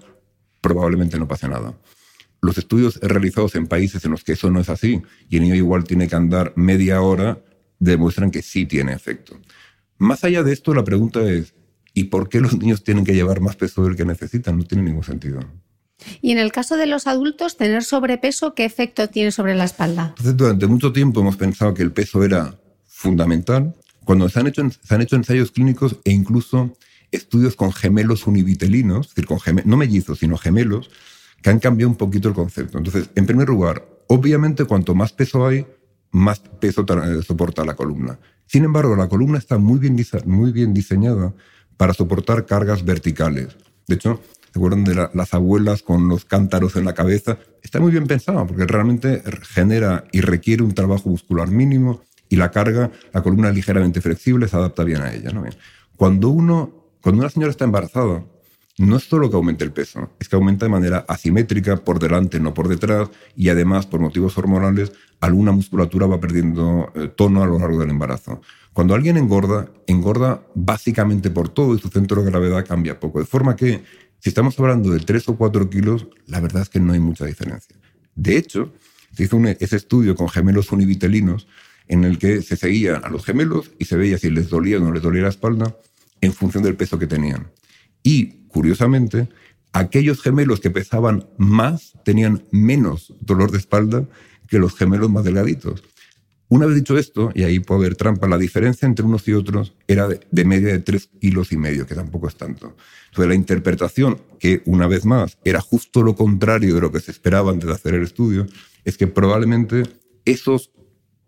[0.61, 1.77] probablemente no pase nada.
[2.41, 5.55] Los estudios realizados en países en los que eso no es así y el niño
[5.55, 7.41] igual tiene que andar media hora
[7.79, 9.39] demuestran que sí tiene efecto.
[9.97, 11.53] Más allá de esto, la pregunta es,
[11.93, 14.57] ¿y por qué los niños tienen que llevar más peso del que necesitan?
[14.57, 15.39] No tiene ningún sentido.
[16.21, 20.09] Y en el caso de los adultos, tener sobrepeso, ¿qué efecto tiene sobre la espalda?
[20.09, 23.75] Entonces, durante mucho tiempo hemos pensado que el peso era fundamental.
[24.05, 26.75] Cuando se han hecho, se han hecho ensayos clínicos e incluso
[27.11, 30.89] estudios con gemelos univitelinos, es decir, con no mellizos, sino gemelos,
[31.41, 32.77] que han cambiado un poquito el concepto.
[32.77, 35.65] Entonces, en primer lugar, obviamente cuanto más peso hay,
[36.11, 38.19] más peso eh, soporta la columna.
[38.45, 41.33] Sin embargo, la columna está muy bien diseñada
[41.77, 43.57] para soportar cargas verticales.
[43.87, 44.21] De hecho,
[44.53, 47.39] ¿Se acuerdan de las abuelas con los cántaros en la cabeza?
[47.63, 52.51] Está muy bien pensado porque realmente genera y requiere un trabajo muscular mínimo y la
[52.51, 55.31] carga, la columna es ligeramente flexible, se adapta bien a ella.
[55.31, 55.43] ¿no?
[55.95, 58.23] Cuando, uno, cuando una señora está embarazada,
[58.77, 62.39] no es solo que aumente el peso, es que aumenta de manera asimétrica, por delante,
[62.39, 67.45] no por detrás, y además, por motivos hormonales, alguna musculatura va perdiendo eh, tono a
[67.45, 68.41] lo largo del embarazo.
[68.73, 73.25] Cuando alguien engorda, engorda básicamente por todo y su centro de gravedad cambia poco, de
[73.25, 73.83] forma que
[74.23, 77.25] si estamos hablando de 3 o 4 kilos, la verdad es que no hay mucha
[77.25, 77.75] diferencia.
[78.15, 78.71] De hecho,
[79.11, 81.45] se hizo ese estudio con gemelos univitelinos
[81.89, 84.79] en el que se seguían a los gemelos y se veía si les dolía o
[84.79, 85.77] no les dolía la espalda
[86.21, 87.51] en función del peso que tenían.
[88.01, 89.27] Y, curiosamente,
[89.73, 94.07] aquellos gemelos que pesaban más tenían menos dolor de espalda
[94.47, 95.83] que los gemelos más delgaditos.
[96.49, 99.73] Una vez dicho esto, y ahí puede haber trampa, la diferencia entre unos y otros
[99.87, 102.75] era de, media de tres kilos y medio, que tampoco es tanto.
[103.07, 107.11] Entonces la interpretación, que una vez más era justo lo contrario de lo que se
[107.11, 108.45] esperaba antes de hacer el estudio,
[108.85, 109.83] es que probablemente
[110.25, 110.71] esos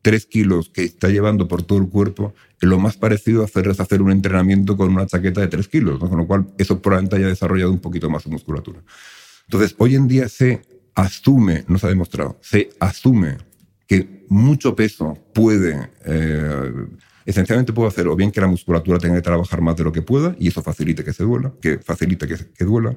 [0.05, 3.79] tres kilos que está llevando por todo el cuerpo, lo más parecido a hacer es
[3.79, 7.27] hacer un entrenamiento con una chaqueta de tres kilos, con lo cual eso probablemente haya
[7.27, 8.83] desarrollado un poquito más su musculatura.
[9.47, 10.61] Entonces, hoy en día se
[10.93, 13.37] asume, no se ha demostrado, se asume
[13.87, 16.71] que mucho peso puede, eh,
[17.25, 20.01] esencialmente puede hacer o bien que la musculatura tenga que trabajar más de lo que
[20.01, 22.95] pueda y eso facilite que se duela, que facilite que, duela,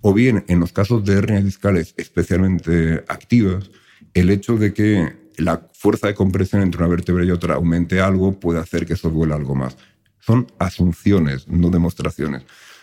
[0.00, 3.70] o bien en los casos de hernias discales especialmente activas,
[4.14, 8.38] el hecho de que la fuerza de compresión entre una vértebra y otra aumente algo
[8.38, 9.76] puede hacer que eso duela algo más.
[10.20, 12.42] Son asunciones, no demostraciones.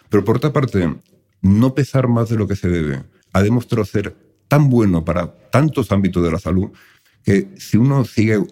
[0.10, 0.96] Pero por otra parte,
[1.42, 4.16] no pesar más de lo que se debe ha demostrado ser
[4.48, 6.70] tan bueno para tantos ámbitos de la salud
[7.24, 8.44] que si uno sigue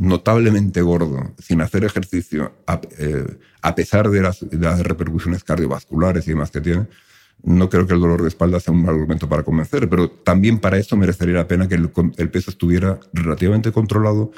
[0.00, 3.36] notablemente gordo, sin hacer ejercicio, a, eh,
[3.74, 4.40] pesar de las,
[4.82, 6.86] repercusiones cardiovasculares y demás que tiene,
[7.42, 10.78] no creo que el dolor de espalda sea un argumento para convencer, pero también para
[10.78, 14.30] eso merecería la pena que el peso estuviera relativamente controlado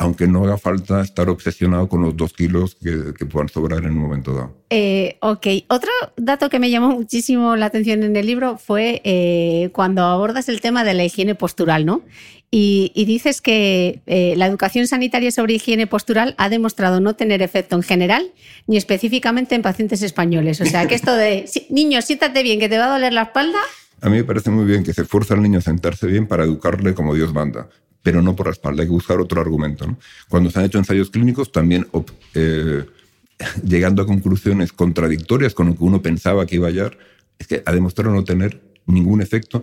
[0.00, 3.98] aunque no haga falta estar obsesionado con los dos kilos que, puedan sobrar en un
[3.98, 4.54] momento dado.
[4.70, 9.70] Eh, ok, otro dato que me llamó muchísimo la atención en el libro fue eh,
[9.72, 12.02] cuando abordas el tema de la higiene postural, ¿no?
[12.50, 17.76] Y, dices que eh, la educación sanitaria sobre higiene postural ha demostrado no tener efecto
[17.76, 18.32] en general
[18.66, 20.60] ni específicamente en pacientes españoles.
[20.60, 23.58] O sea, que esto de, niños, siéntate bien, que te va a doler la espalda,
[24.00, 26.44] a mí me parece muy bien que se fuerza al niño a sentarse bien para
[26.44, 27.68] educarle como Dios manda
[28.02, 28.82] pero no por la espalda.
[28.82, 29.96] Hay que buscar otro argumento.
[30.28, 31.86] Cuando se han hecho ensayos clínicos, también
[32.34, 32.84] eh,
[33.64, 36.98] llegando a conclusiones contradictorias con lo que uno pensaba que iba a hallar,
[37.38, 39.62] es que ha demostrado no tener ningún efecto,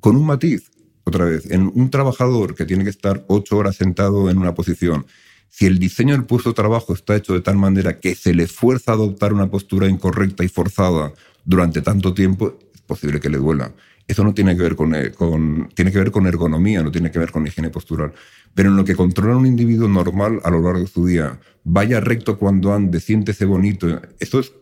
[0.00, 0.70] con un matiz.
[1.04, 5.06] Otra vez, en un trabajador que tiene que estar ocho horas sentado en una posición,
[5.48, 8.48] si el diseño del puesto de trabajo está hecho de tal manera que se le
[8.48, 11.12] fuerza a adoptar una postura incorrecta y forzada
[11.44, 13.72] durante tanto tiempo, es posible que le duela.
[14.08, 17.10] Eso no tiene que ver con, eh, con, tiene que ver con ergonomía, no tiene
[17.10, 18.12] que ver con higiene postural.
[18.54, 22.00] Pero en lo que controla un individuo normal a lo largo de su día, vaya
[22.00, 24.52] recto cuando ande, siéntese bonito, eso es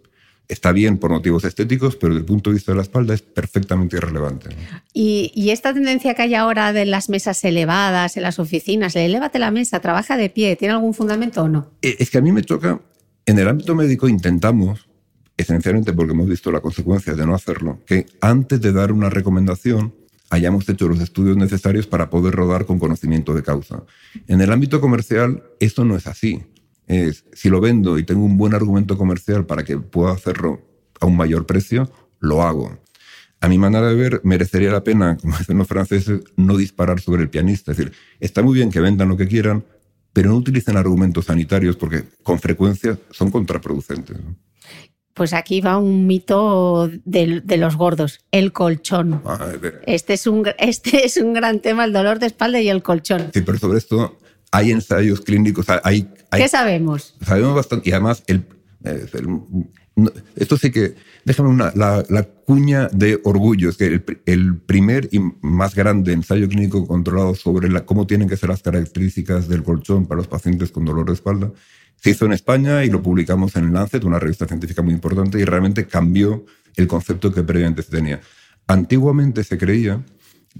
[0.48, 3.22] está bien por motivos estéticos, pero desde el punto de vista de la espalda es
[3.22, 4.50] perfectamente irrelevante.
[4.92, 9.38] Y, y, esta tendencia que hay ahora de las mesas elevadas en las oficinas, elévate
[9.38, 11.70] la mesa, trabaja de pie, ¿tiene algún fundamento o no?
[11.82, 12.80] Eh, es que a mí me choca,
[13.26, 14.86] en el ámbito médico intentamos,
[15.36, 19.94] esencialmente porque hemos visto la consecuencia de no hacerlo, que antes de dar una recomendación
[20.30, 23.82] hayamos hecho los estudios necesarios para poder rodar con conocimiento de causa.
[24.26, 26.42] En el ámbito comercial esto no es así
[27.32, 30.60] si lo vendo y tengo un buen argumento comercial para que pueda hacerlo
[31.00, 32.78] a un mayor precio, lo hago.
[33.40, 37.22] A mi manera de ver, merecería la pena, como dicen los franceses, no disparar sobre
[37.22, 37.72] el pianista.
[37.72, 39.64] Es decir, está muy bien que vendan lo que quieran,
[40.12, 44.16] pero no utilicen argumentos sanitarios porque con frecuencia son contraproducentes.
[45.14, 49.22] Pues aquí va un mito de, los gordos, el colchón.
[49.86, 53.30] este, es un, este es un gran tema, el dolor de espalda y el colchón.
[53.32, 54.18] Sí, pero sobre esto
[54.50, 57.16] hay ensayos clínicos, hay, ¿Qué sabemos?
[57.24, 58.44] Sabemos bastante, y además el,
[60.36, 60.94] esto sí que,
[61.24, 66.48] déjame una, la, cuña de orgullo, es que el, el, primer y más grande ensayo
[66.48, 70.70] clínico controlado sobre la, cómo tienen que ser las características del colchón para los pacientes
[70.70, 71.52] con dolor de espalda
[71.96, 75.44] se hizo en España y lo publicamos en Lancet, una revista científica muy importante, y
[75.44, 76.44] realmente cambió
[76.76, 78.20] el concepto que previamente se tenía.
[78.66, 80.04] Antiguamente se creía,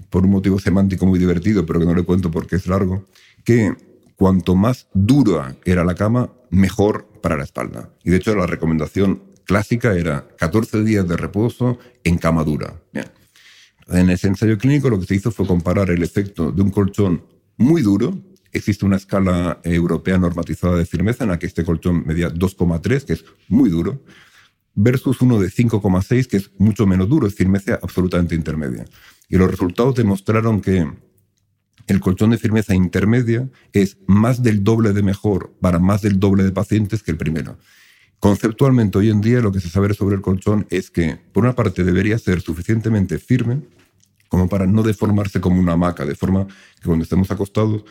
[0.09, 3.05] por un motivo semántico muy divertido, pero que no le cuento porque es largo,
[3.43, 3.73] que
[4.15, 7.89] cuanto más dura era la cama, mejor para la espalda.
[8.03, 12.81] Y de hecho la recomendación clásica era 14 días de reposo en cama dura.
[13.87, 17.23] En ese ensayo clínico lo que se hizo fue comparar el efecto de un colchón
[17.57, 18.17] muy duro.
[18.55, 23.11] Existe una escala europea normatizada de firmeza en la que este colchón medía 2,3, que
[23.11, 24.01] es muy duro,
[24.73, 28.85] versus uno de 5,6, que es mucho menos duro, es firmeza absolutamente intermedia.
[29.27, 30.89] Y los resultados demostraron que
[31.87, 36.45] el colchón de firmeza intermedia es más del doble de mejor para más del doble
[36.45, 37.57] de pacientes que el primero.
[38.21, 41.55] Conceptualmente, hoy en día lo que se sabe sobre el colchón es que, por una
[41.55, 43.63] parte, debería ser suficientemente firme
[44.29, 47.83] como para no deformarse como una hamaca, de forma que cuando estemos acostados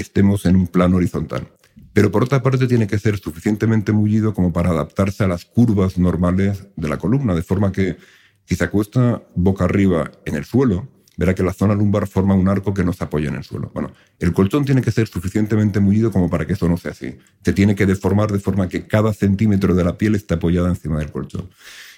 [0.00, 1.48] estemos en un plano horizontal.
[1.92, 5.98] Pero por otra parte, tiene que ser suficientemente mullido como para adaptarse a las curvas
[5.98, 7.96] normales de la columna, de forma que
[8.44, 10.88] si se acuesta boca arriba en el suelo,
[11.18, 13.70] verá que la zona lumbar forma un arco que nos apoya en el suelo.
[13.74, 17.18] Bueno, el colchón tiene que ser suficientemente mullido como para que eso no sea así.
[17.44, 21.00] Se tiene que deformar de forma que cada centímetro de la piel esté apoyada encima
[21.00, 21.50] del colchón.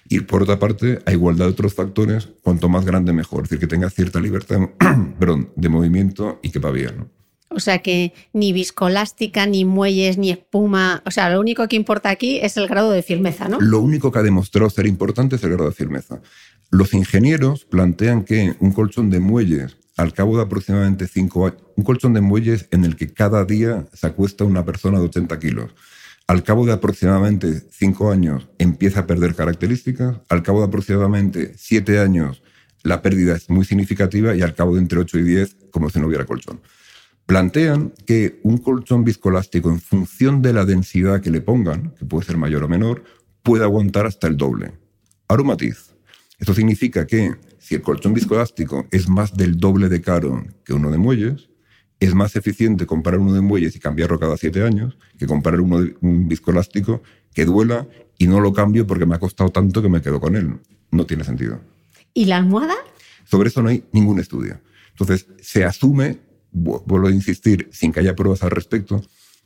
[0.09, 3.61] Y por otra parte, a igualdad de otros factores, cuanto más grande mejor, es decir,
[3.61, 4.59] que tenga cierta libertad
[5.57, 7.20] de movimiento y que va bien.
[7.51, 11.03] O sea que ni viscolástica, ni muelles, ni espuma.
[11.05, 13.61] O sea, lo único que importa aquí es el grado de firmeza, ¿no?
[13.61, 16.21] Lo único que ha demostrado ser importante es el grado de firmeza.
[16.71, 21.85] Los ingenieros plantean que un colchón de muelles, al cabo de aproximadamente cinco años, un
[21.85, 25.73] colchón de muelles en el que cada día se acuesta una persona de 80 kilos,
[26.29, 31.99] al cabo de aproximadamente cinco años empieza a perder características, al cabo de aproximadamente siete
[31.99, 32.43] años
[32.83, 35.99] la pérdida es muy significativa y al cabo de entre 8 y 10 como si
[35.99, 36.61] no hubiera colchón.
[37.31, 42.26] Plantean que un colchón viscoelástico en función de la densidad que le pongan, que puede
[42.26, 43.05] ser mayor o menor,
[43.45, 44.72] puede aguantar hasta el doble.
[45.28, 45.95] Aromatiz.
[46.41, 50.91] Esto significa que si el colchón viscoelástico es más del doble de caro que uno
[50.91, 51.51] de muelles,
[52.01, 55.83] es más eficiente comprar uno de muelles y cambiarlo cada siete años que comprar uno
[55.83, 57.01] de, un viscoelástico
[57.33, 57.87] que duela
[58.18, 60.59] y no lo cambio porque me ha costado tanto que me quedo con él.
[60.91, 61.61] No tiene sentido.
[62.12, 62.74] ¿Y la almohada?
[63.24, 64.61] Sobre eso no hay ningún estudio.
[64.91, 66.18] Entonces, se asume,
[66.53, 69.03] vuelvo a insistir, sin que haya pruebas al respecto,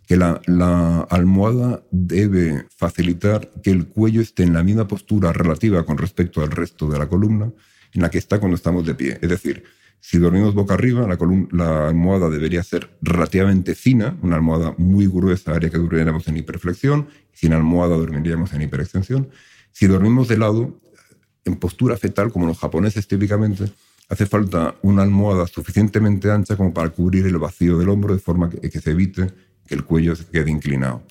[0.06, 5.98] que la, almohada debe facilitar que el cuello esté en la misma postura relativa con
[5.98, 7.50] respecto al resto de la columna
[7.92, 9.18] en la que está cuando estamos de pie.
[9.22, 9.64] Es decir,
[10.00, 11.08] si dormimos boca arriba,
[11.52, 17.08] la, almohada debería ser relativamente fina, una almohada muy gruesa haría que durmiéramos en hiperflexión,
[17.32, 19.30] sin almohada dormiríamos en hiperextensión.
[19.72, 20.78] Si dormimos de lado,
[21.46, 23.72] en postura fetal, como los japoneses típicamente,
[24.08, 28.50] hace falta una almohada suficientemente ancha como para cubrir el vacío del hombro de forma
[28.50, 29.32] que, se evite
[29.66, 31.02] que el cuello se quede inclinado.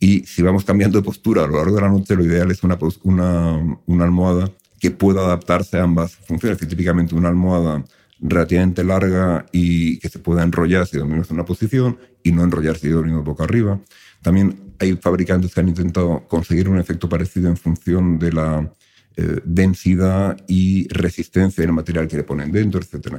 [0.00, 2.62] Y si vamos cambiando de postura a lo largo de la noche, lo ideal es
[2.64, 6.58] una, una, almohada que pueda adaptarse a ambas funciones.
[6.58, 7.84] típicamente una almohada
[8.20, 12.76] relativamente larga y que se pueda enrollar si dormimos en una posición y no enrollar
[12.78, 13.80] si dormimos boca arriba.
[14.22, 18.72] También hay fabricantes que han intentado conseguir un efecto parecido en función de la
[19.16, 23.16] eh, densidad y resistencia del material que le ponen dentro, etc.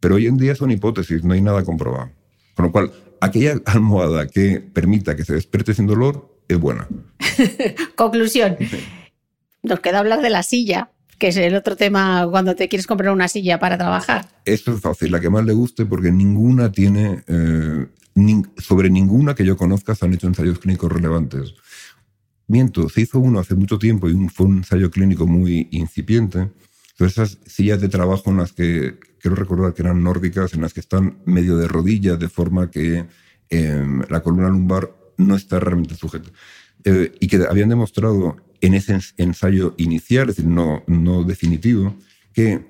[0.00, 2.10] Pero hoy en día son hipótesis, no hay nada comprobado.
[2.54, 6.88] Con lo cual, aquella almohada que permita que se despierte sin dolor es buena.
[7.96, 8.56] Conclusión.
[9.62, 13.12] Nos queda hablar de la silla, que es el otro tema cuando te quieres comprar
[13.12, 14.28] una silla para trabajar.
[14.44, 17.86] Esto es fácil, la que más le guste, porque ninguna tiene, eh,
[18.56, 21.54] sobre ninguna que yo conozca se han hecho ensayos clínicos relevantes.
[22.48, 26.50] Miento, se hizo uno hace mucho tiempo y fue un ensayo clínico muy incipiente.
[26.96, 30.74] Pero esas sillas de trabajo en las que quiero recordar que eran nórdicas, en las
[30.74, 33.06] que están medio de rodillas, de forma que
[33.50, 36.30] em, la columna lumbar no está realmente sujeta.
[36.84, 41.94] Eh, y que habían demostrado en ese ensayo inicial, es decir, no definitivo,
[42.32, 42.66] que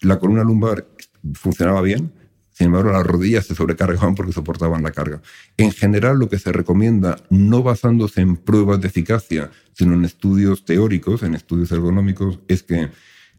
[0.00, 0.86] la columna lumbar
[1.34, 2.12] funcionaba bien,
[2.60, 5.22] sin embargo, las rodillas se sobrecargaban porque soportaban la carga.
[5.56, 10.66] En general, lo que se recomienda, no basándose en pruebas de eficacia, sino en estudios
[10.66, 12.90] teóricos, en estudios ergonómicos, es que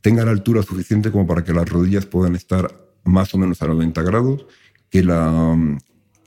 [0.01, 3.67] tenga la altura suficiente como para que las rodillas puedan estar más o menos a
[3.67, 4.47] 90 grados,
[4.89, 5.55] que la,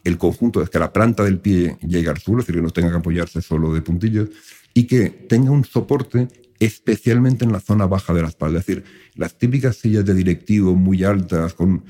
[0.04, 2.70] el conjunto, es que la planta del pie llegue al suelo, es decir, que no
[2.70, 4.28] tenga que apoyarse solo de puntillas,
[4.72, 6.28] y que tenga un soporte
[6.60, 8.60] especialmente en la zona baja de la espalda.
[8.60, 8.84] Es decir,
[9.16, 11.82] las típicas sillas de directivo muy altas, con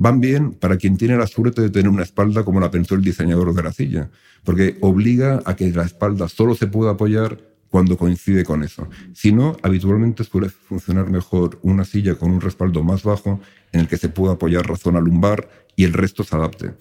[0.00, 3.02] van bien para quien tiene la suerte de tener una espalda como la pensó el
[3.02, 4.10] diseñador de la silla,
[4.44, 7.38] porque obliga a que la espalda solo se pueda apoyar
[7.68, 8.88] cuando coincide con eso.
[9.12, 13.40] Si no, habitualmente suele funcionar mejor una silla con un respaldo más bajo
[13.72, 16.72] en el que se pueda apoyar la zona lumbar y el resto se adapte.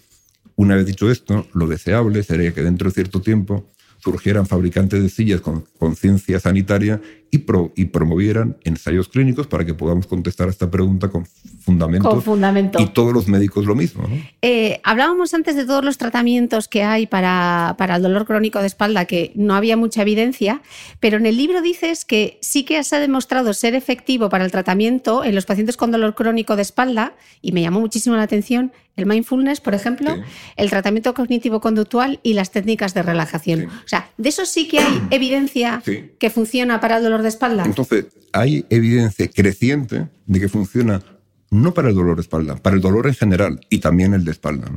[0.55, 5.09] Una vez dicho esto, lo deseable sería que dentro de cierto tiempo surgieran fabricantes de
[5.09, 7.01] sillas con conciencia sanitaria
[7.31, 12.09] y, y, promovieran ensayos clínicos para que podamos contestar a esta pregunta con fundamento.
[12.09, 12.79] Con fundamento.
[12.79, 14.03] Y todos los médicos lo mismo.
[14.41, 18.67] Eh, hablábamos antes de todos los tratamientos que hay para, para, el dolor crónico de
[18.67, 20.61] espalda, que no había mucha evidencia,
[20.99, 24.51] pero en el libro dices que sí que se ha demostrado ser efectivo para el
[24.51, 28.71] tratamiento en los pacientes con dolor crónico de espalda, y me llamó muchísimo la atención
[28.99, 30.17] el mindfulness, por ejemplo,
[30.57, 33.67] el tratamiento cognitivo-conductual y las técnicas de relajación.
[33.67, 35.81] O sea, de eso sí que hay evidencia
[36.19, 37.63] que funciona para el dolor de espalda.
[37.65, 41.01] Entonces, hay evidencia creciente de que funciona
[41.49, 44.31] no para el dolor de espalda, para el dolor en general y también el de
[44.31, 44.69] espalda.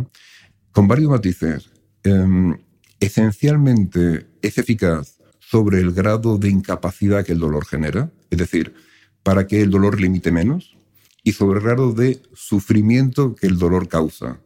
[0.71, 1.71] Con varios matices.
[2.05, 2.57] Em,
[2.99, 8.75] esencialmente es eficaz sobre el grado de incapacidad que el dolor genera, es decir,
[9.23, 10.77] para que el dolor limite menos,
[11.25, 14.41] y sobre el grado de sufrimiento que el dolor causa.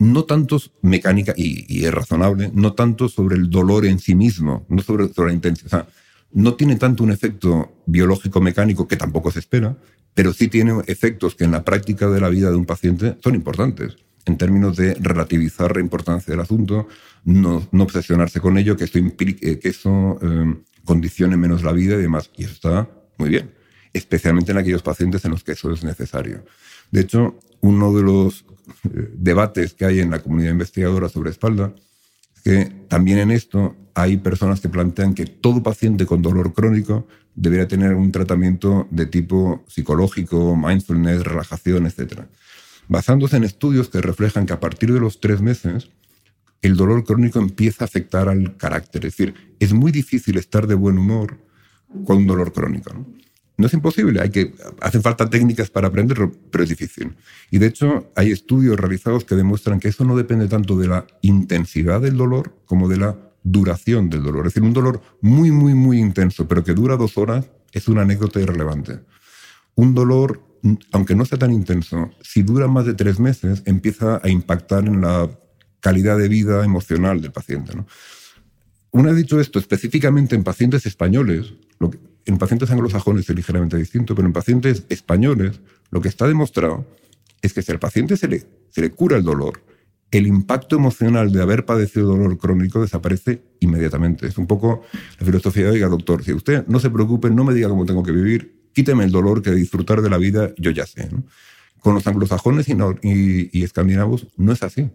[0.00, 4.82] No tanto mecánica, y, es razonable, no tanto sobre el dolor en sí mismo, no
[4.82, 5.88] sobre, la intensidad.
[6.32, 9.76] no tiene tanto un efecto biológico mecánico que tampoco se espera,
[10.14, 13.36] pero sí tiene efectos que en la práctica de la vida de un paciente son
[13.36, 13.96] importantes
[14.26, 16.88] en términos de relativizar la importancia del asunto,
[17.24, 22.02] no, obsesionarse con ello, que eso, implique, que eso eh, condicione menos la vida y
[22.02, 22.30] demás.
[22.36, 23.60] Y eso está muy bien
[23.92, 26.44] especialmente en aquellos pacientes en los que eso es necesario.
[26.90, 28.49] De hecho, uno de los eh,
[28.82, 31.74] debates que hay en la comunidad investigadora sobre espalda
[32.36, 37.06] es que también en esto hay personas que plantean que todo paciente con dolor crónico
[37.34, 42.22] debería tener un tratamiento de tipo psicológico, mindfulness, relajación, etc.
[42.88, 45.90] Basándose en estudios que reflejan que a partir de los tres meses
[46.62, 49.06] el dolor crónico empieza a afectar al carácter.
[49.06, 51.38] Es decir, es muy difícil estar de buen humor
[52.04, 52.92] con un dolor crónico.
[53.60, 57.14] No es imposible, hay que, hacen falta técnicas para aprenderlo, pero es difícil.
[57.50, 61.06] Y de hecho hay estudios realizados que demuestran que eso no depende tanto de la
[61.20, 64.46] intensidad del dolor como de la duración del dolor.
[64.46, 68.02] Es decir, un dolor muy, muy, muy intenso, pero que dura dos horas, es una
[68.02, 69.00] anécdota irrelevante.
[69.74, 70.42] Un dolor,
[70.92, 75.02] aunque no sea tan intenso, si dura más de tres meses, empieza a impactar en
[75.02, 75.28] la
[75.80, 77.72] calidad de vida emocional del paciente.
[78.90, 83.76] Una vez dicho esto, específicamente en pacientes españoles, lo que, en pacientes anglosajones es ligeramente
[83.76, 85.60] distinto, pero en pacientes españoles
[85.90, 86.86] lo que está demostrado
[87.42, 89.62] es que si al paciente se le, se le cura el dolor,
[90.10, 94.26] el impacto emocional de haber padecido dolor crónico desaparece inmediatamente.
[94.26, 94.82] Es un poco
[95.18, 98.02] la filosofía de, oiga, doctor, si usted no se preocupe, no me diga cómo tengo
[98.02, 101.08] que vivir, quíteme el dolor que disfrutar de la vida yo ya sé.
[101.80, 104.90] Con los anglosajones y, y, y escandinavos no es así.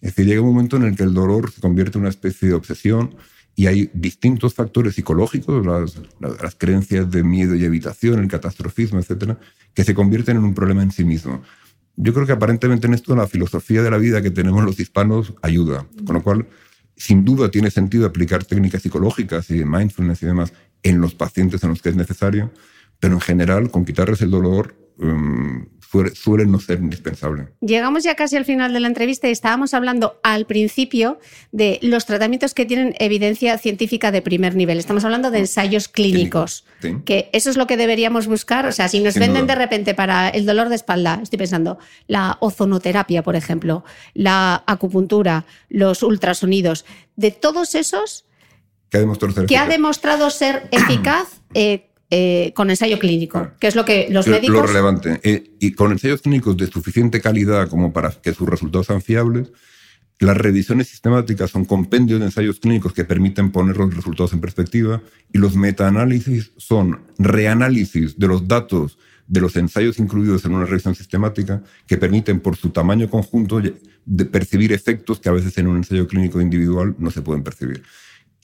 [0.00, 2.48] Es que llega un momento en el que el dolor se convierte en una especie
[2.48, 3.14] de obsesión,
[3.56, 9.38] y hay distintos factores psicológicos, las, creencias de miedo y evitación, el catastrofismo, etcétera,
[9.72, 11.42] que se convierten en un problema en sí mismo.
[11.96, 15.34] Yo creo que aparentemente en esto la filosofía de la vida que tenemos los hispanos
[15.42, 16.48] ayuda, con lo cual
[16.96, 20.52] sin duda tiene sentido aplicar técnicas psicológicas y mindfulness y demás
[20.82, 22.52] en los pacientes en los que es necesario,
[22.98, 25.66] pero en general con quitarles el dolor um,
[26.14, 27.48] suele, no ser indispensable.
[27.60, 31.18] Llegamos ya casi al final de la entrevista y estábamos hablando al principio
[31.52, 34.78] de los tratamientos que tienen evidencia científica de primer nivel.
[34.78, 36.64] Estamos hablando de ensayos clínicos,
[37.04, 38.66] que eso es lo que deberíamos buscar.
[38.66, 42.36] O sea, si nos venden de repente para el dolor de espalda, estoy pensando, la
[42.40, 43.84] ozonoterapia, por ejemplo,
[44.14, 46.84] la acupuntura, los ultrasonidos,
[47.16, 48.26] de todos esos
[48.90, 49.74] que ha demostrado ser que ha eficaz.
[49.76, 54.56] demostrado ser eficaz eh, eh, con ensayo clínico, que es lo que los Lo- médicos...
[54.56, 55.20] Lo relevante.
[55.22, 59.52] Eh, y con ensayos clínicos de suficiente calidad como para que sus resultados sean fiables,
[60.20, 65.02] las revisiones sistemáticas son compendios de ensayos clínicos que permiten poner los resultados en perspectiva
[65.32, 68.96] y los metaanálisis son reanálisis de los datos
[69.26, 74.24] de los ensayos incluidos en una revisión sistemática que permiten por su tamaño conjunto de
[74.26, 77.82] percibir efectos que a veces en un ensayo clínico individual no se pueden percibir.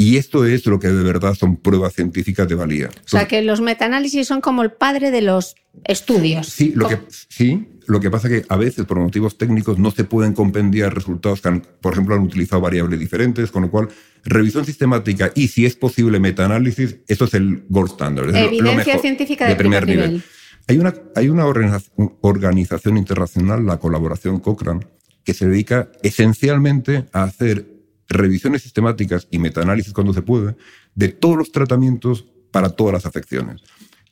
[0.01, 2.89] Y esto es lo que de verdad son pruebas científicas de valía.
[3.05, 6.47] O sea, que los metaanálisis son como el padre de los estudios.
[6.49, 9.79] Sí, lo que, Co- sí, lo que pasa es que a veces por motivos técnicos
[9.79, 13.71] no se pueden compendiar resultados que, han- por ejemplo, han utilizado variables diferentes, con lo
[13.71, 13.89] cual
[14.25, 18.35] revisión sistemática y, si es posible, metaanálisis, eso es el gold standard.
[18.35, 20.23] Evidencia mejor, científica de primer nivel.
[20.67, 21.91] Hay una, hay una organiza-
[22.23, 24.87] organización internacional, la colaboración Cochrane,
[25.25, 27.67] que se dedica esencialmente a hacer
[28.11, 30.57] revisiones sistemáticas y metaanálisis cuando se puede
[30.95, 33.63] de todos los tratamientos para todas las afecciones.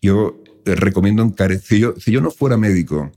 [0.00, 3.10] Yo eh, recomiendo encarecer, si yo, si yo no fuera médico,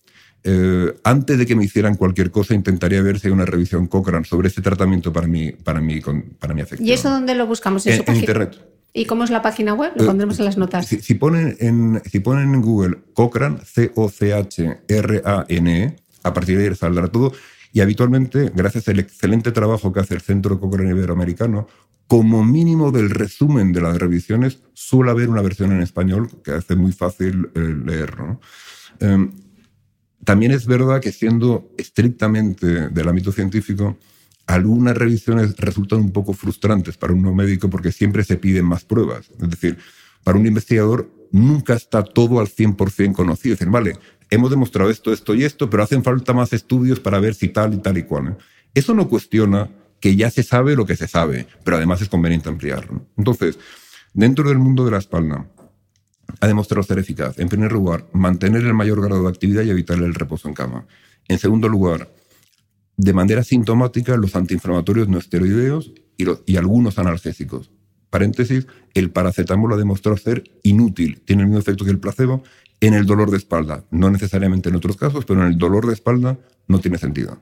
[0.44, 4.26] eh, antes de que me hicieran cualquier cosa, intentaría ver si hay una revisión Cochrane
[4.26, 6.02] sobre ese tratamiento para mi, para mi,
[6.40, 6.88] para mi afección.
[6.88, 7.86] ¿Y eso dónde lo buscamos?
[7.86, 8.16] ¿En, En-?
[8.16, 8.58] Internet.
[8.94, 9.94] ¿Y cómo es la página web?
[9.96, 10.86] Lo Eh, pondremos en las notas.
[10.88, 17.08] Si, si ponen en, si ponen en Google Cochrane, C-O-C-H-R-A-N-E, a partir de ahí saldrá
[17.08, 17.32] todo.
[17.74, 21.68] Y habitualmente, gracias al excelente trabajo que hace el Centro Cochrane Iberoamericano,
[22.08, 26.76] como mínimo del resumen de las revisiones, suele haber una versión en español que hace
[26.76, 28.14] muy fácil eh, leer.
[29.00, 29.32] Em,
[30.26, 33.98] también es verdad que siendo estrictamente del ámbito científico,
[34.46, 38.84] algunas revisiones resultan un poco frustrantes para un no médico porque siempre se piden más
[38.84, 39.32] pruebas.
[39.42, 39.78] Es decir,
[40.24, 43.54] para un investigador nunca está todo al 100% conocido.
[43.54, 43.98] Es decir, vale,
[44.32, 47.76] hemos demostrado esto, esto y esto, pero hacen falta más estudios para ver si tal
[47.76, 48.38] y tal y cual.
[48.74, 49.70] Eso no cuestiona
[50.00, 53.06] que ya se sabe lo que se sabe, pero además es conveniente ampliarlo.
[53.18, 53.60] Entonces,
[54.14, 55.46] dentro del mundo de la espalda,
[56.40, 57.38] ha demostrado ser eficaz.
[57.40, 60.88] En primer lugar, mantener el mayor grado de actividad y evitar el reposo en cama.
[61.28, 62.10] En segundo lugar,
[62.96, 67.70] de manera sintomática, los antiinflamatorios no esteroideos y, y algunos analgésicos.
[68.10, 72.44] Paréntesis, el paracetamol ha demostrado ser inútil, tiene el mismo efecto que el placebo
[72.82, 73.86] en el dolor de espalda.
[73.92, 77.40] No necesariamente en otros casos, pero en el dolor de espalda no tiene sentido.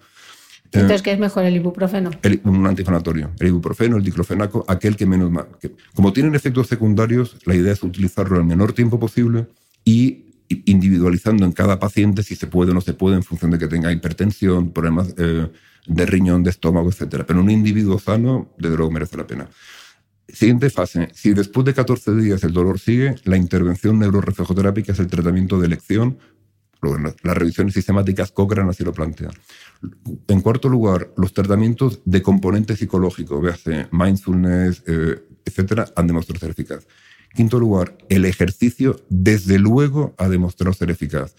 [0.71, 2.11] Entonces, ¿qué es mejor el ibuprofeno?
[2.21, 6.67] El- un antiinflamatorio, el ibuprofeno, el diclofenaco, aquel que menos ma- que- como tienen efectos
[6.67, 9.47] secundarios, la idea es utilizarlo el menor tiempo posible
[9.83, 10.25] y
[10.65, 13.67] individualizando en cada paciente si se puede o no se puede en función de que
[13.67, 15.47] tenga hipertensión, problemas eh,
[15.87, 17.25] de riñón, de estómago, etcétera.
[17.25, 19.47] Pero un individuo sano, desde luego merece la pena.
[20.33, 21.09] Siguiente fase.
[21.13, 25.67] Si después de 14 días el dolor sigue, la intervención neuroreflejoterápica es el tratamiento de
[25.67, 26.19] elección.
[27.23, 29.33] Las revisiones sistemáticas Cochrane así lo plantean.
[30.27, 36.51] En cuarto lugar, los tratamientos de componente psicológico, véase mindfulness, eh, etcétera, han demostrado ser
[36.51, 36.87] eficaz.
[37.33, 41.35] Quinto lugar, el ejercicio, desde luego, ha demostrado ser eficaz.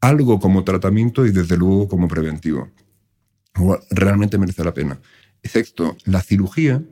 [0.00, 2.70] Algo como tratamiento y desde luego como preventivo.
[3.90, 5.00] Realmente merece la pena.
[5.44, 6.82] Sexto, la cirugía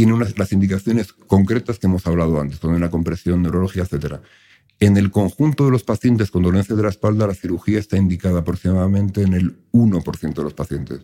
[0.00, 4.22] tiene unas, las indicaciones concretas que hemos hablado antes, con una compresión, neurología, etcétera.
[4.78, 8.40] En el conjunto de los pacientes con dolencias de la espalda, la cirugía está indicada
[8.40, 11.00] aproximadamente en el 1% de los pacientes.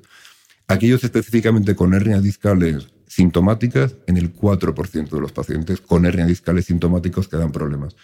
[0.67, 6.65] Aquellos específicamente con hernias discales sintomáticas, en el 4% de los pacientes con hernias discales
[6.65, 7.97] sintomáticos que dan problemas.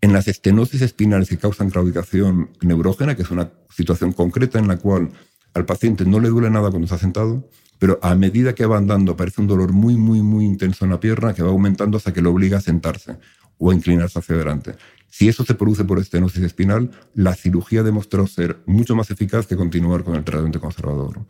[0.00, 4.78] En las estenosis espinales que causan claudicación neurógena, que es una situación concreta en la
[4.78, 5.10] cual
[5.54, 7.48] al paciente no le duele nada cuando está sentado,
[7.78, 11.00] pero a medida que va andando aparece un dolor muy, muy, muy intenso en la
[11.00, 13.18] pierna que va aumentando hasta que lo obliga a sentarse
[13.58, 14.76] o a inclinarse hacia adelante.
[15.08, 19.56] Si eso se produce por estenosis espinal, la cirugía demostró ser mucho más eficaz que
[19.56, 21.26] continuar con el tratamiento conservador.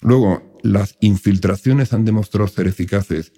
[0.00, 3.32] Luego, las infiltraciones han demostrado ser eficaces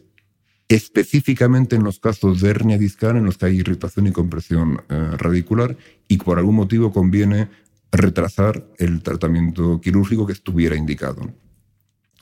[0.68, 5.10] específicamente en los casos de hernia discal en los que hay irritación y compresión eh,
[5.16, 5.76] radicular
[6.06, 7.48] y por algún motivo conviene
[7.92, 11.32] retrasar el tratamiento quirúrgico que estuviera indicado.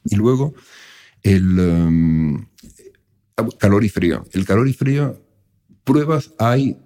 [0.05, 0.55] Y luego,
[1.23, 2.47] el em,
[3.59, 4.25] calor y frío.
[4.33, 5.23] El calor y frío,
[5.85, 6.77] pruebas hay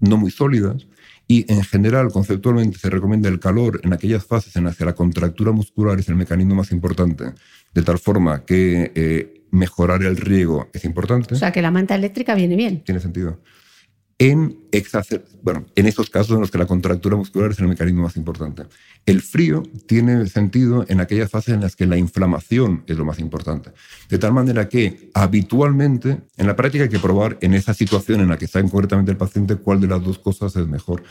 [0.00, 0.86] no muy sólidas
[1.30, 4.94] y en general, conceptualmente, se recomienda el calor en aquellas fases en las que la
[4.94, 7.34] contractura muscular es el mecanismo más importante,
[7.72, 11.34] de tal forma que eh, mejorar el riego es importante.
[11.34, 12.82] O sea, que la manta eléctrica viene bien.
[12.82, 13.38] Tiene sentido.
[14.22, 18.02] En, exacer- bueno, en esos casos en los que la contractura muscular es el mecanismo
[18.02, 18.64] más importante.
[19.06, 23.18] El frío tiene sentido en aquellas fases en las que la inflamación es lo más
[23.18, 23.70] importante.
[24.10, 28.28] De tal manera que habitualmente en la práctica hay que probar en esa situación en
[28.28, 31.02] la que está concretamente el paciente cuál de las dos cosas es mejor.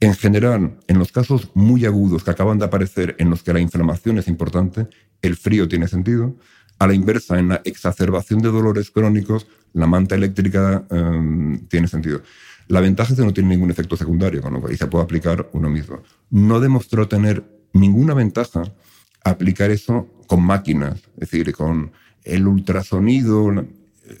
[0.00, 3.60] En general, en los casos muy agudos que acaban de aparecer en los que la
[3.60, 4.88] inflamación es importante,
[5.22, 6.36] el frío tiene sentido.
[6.78, 12.22] A la inversa, en la exacerbación de dolores crónicos, la manta eléctrica em, tiene sentido.
[12.68, 15.48] La ventaja es que no tiene ningún efecto secundario, con lo cual se puede aplicar
[15.52, 16.02] uno mismo.
[16.30, 18.62] No demostró tener ninguna ventaja
[19.24, 21.92] aplicar eso con máquinas, es decir, con
[22.24, 23.52] el ultrasonido.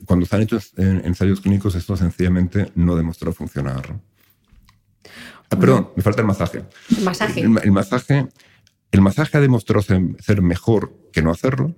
[0.06, 4.00] Cuando se han hecho ensayos clínicos, esto sencillamente no demostró funcionar.
[5.50, 6.64] Ah, perdón, me falta el masaje.
[6.96, 7.40] El masaje.
[7.40, 8.28] El, masaje,
[8.92, 11.74] el masaje demostró ser mejor que no hacerlo,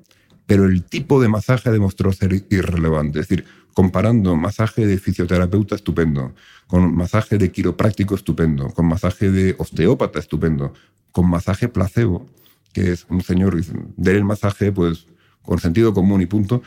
[0.46, 3.20] pero el tipo de masaje demostró ser irrelevante.
[3.20, 3.44] Es decir,
[3.74, 6.34] comparando masaje de fisioterapeuta estupendo,
[6.66, 10.72] con masaje de quiropráctico estupendo, con masaje de osteópata estupendo,
[11.12, 12.26] con masaje placebo,
[12.72, 15.06] que es un señor de el masaje pues
[15.42, 16.62] con sentido común y punto,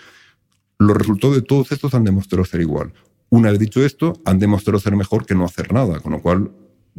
[0.80, 2.94] los resultados de todos estos han demostrado ser igual.
[3.30, 6.52] Una vez dicho esto, han demostrado ser mejor que no hacer nada, con lo cual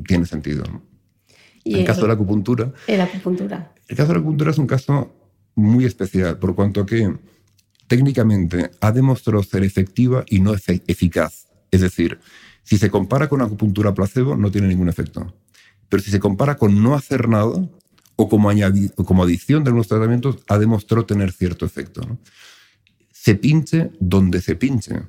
[0.06, 0.64] tiene sentido.
[1.62, 2.72] ¿Y el, caso de la acupuntura.
[2.86, 3.72] El acupuntura.
[3.88, 5.14] El caso de la acupuntura es un caso
[5.54, 7.16] muy especial, por cuanto a que
[7.86, 11.46] técnicamente ha demostrado ser efectiva y no eficaz.
[11.70, 12.18] Es decir,
[12.62, 15.34] si se compara con acupuntura placebo, no tiene ningún efecto.
[15.88, 17.68] Pero si se compara con no hacer nada
[18.16, 22.18] o como, adición de algunos tratamientos, ha demostrado tener cierto efecto.
[23.10, 25.02] Se pinche donde se pinche.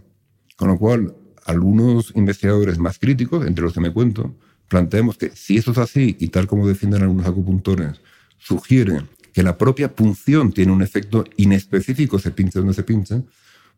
[0.58, 1.16] Con lo cual,
[1.46, 4.36] algunos investigadores más críticos, entre los que me cuento,
[4.68, 8.02] planteamos que si eso es así y tal como defienden algunos acupuntores,
[8.38, 9.04] sugiere
[9.36, 13.22] que la propia punción tiene un efecto inespecífico, se pinche donde se pinche,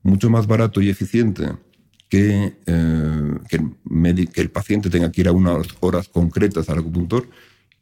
[0.03, 1.47] mucho más barato y eficiente
[2.07, 7.27] que, eh, que, el, paciente tenga que ir a unas horas concretas al acupuntor,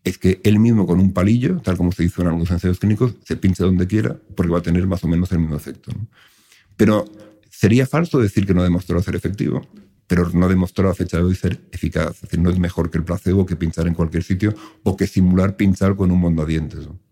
[0.06, 3.16] es que él mismo con un palillo, tal como se hizo en algunos ensayos clínicos,
[3.26, 5.92] se pinche donde quiera porque va a tener más o menos el mismo efecto.
[6.78, 7.04] Pero
[7.50, 9.68] sería falso decir que no demostró ser efectivo,
[10.08, 12.16] pero no demostró a fecha de hoy ser eficaz.
[12.16, 15.08] Es decir, no es mejor que el placebo, que pinchar en cualquier sitio o que
[15.08, 16.88] simular pinchar con un mondadientes.
[16.88, 17.05] ¿no?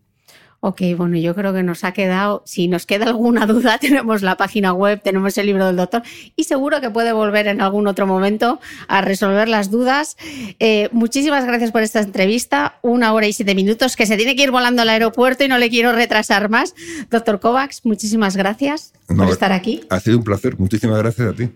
[0.65, 4.37] Ok, bueno, yo creo que nos ha quedado, si nos queda alguna duda, tenemos la
[4.37, 6.03] página web, tenemos el libro del doctor
[6.37, 10.15] y seguro que puede volver en algún otro momento a resolver las dudas.
[10.59, 14.43] Eh, muchísimas gracias por esta entrevista, una hora y siete minutos, que se tiene que
[14.43, 16.75] ir volando al aeropuerto y no le quiero retrasar más.
[17.11, 19.81] Doctor Kovacs, muchísimas gracias por estar aquí.
[19.89, 21.49] Ha sido un placer, muchísimas gracias a ti.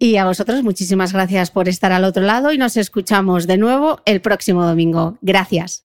[0.00, 4.00] Y a vosotros, muchísimas gracias por estar al otro lado y nos escuchamos de nuevo
[4.04, 5.16] el próximo domingo.
[5.22, 5.84] Gracias.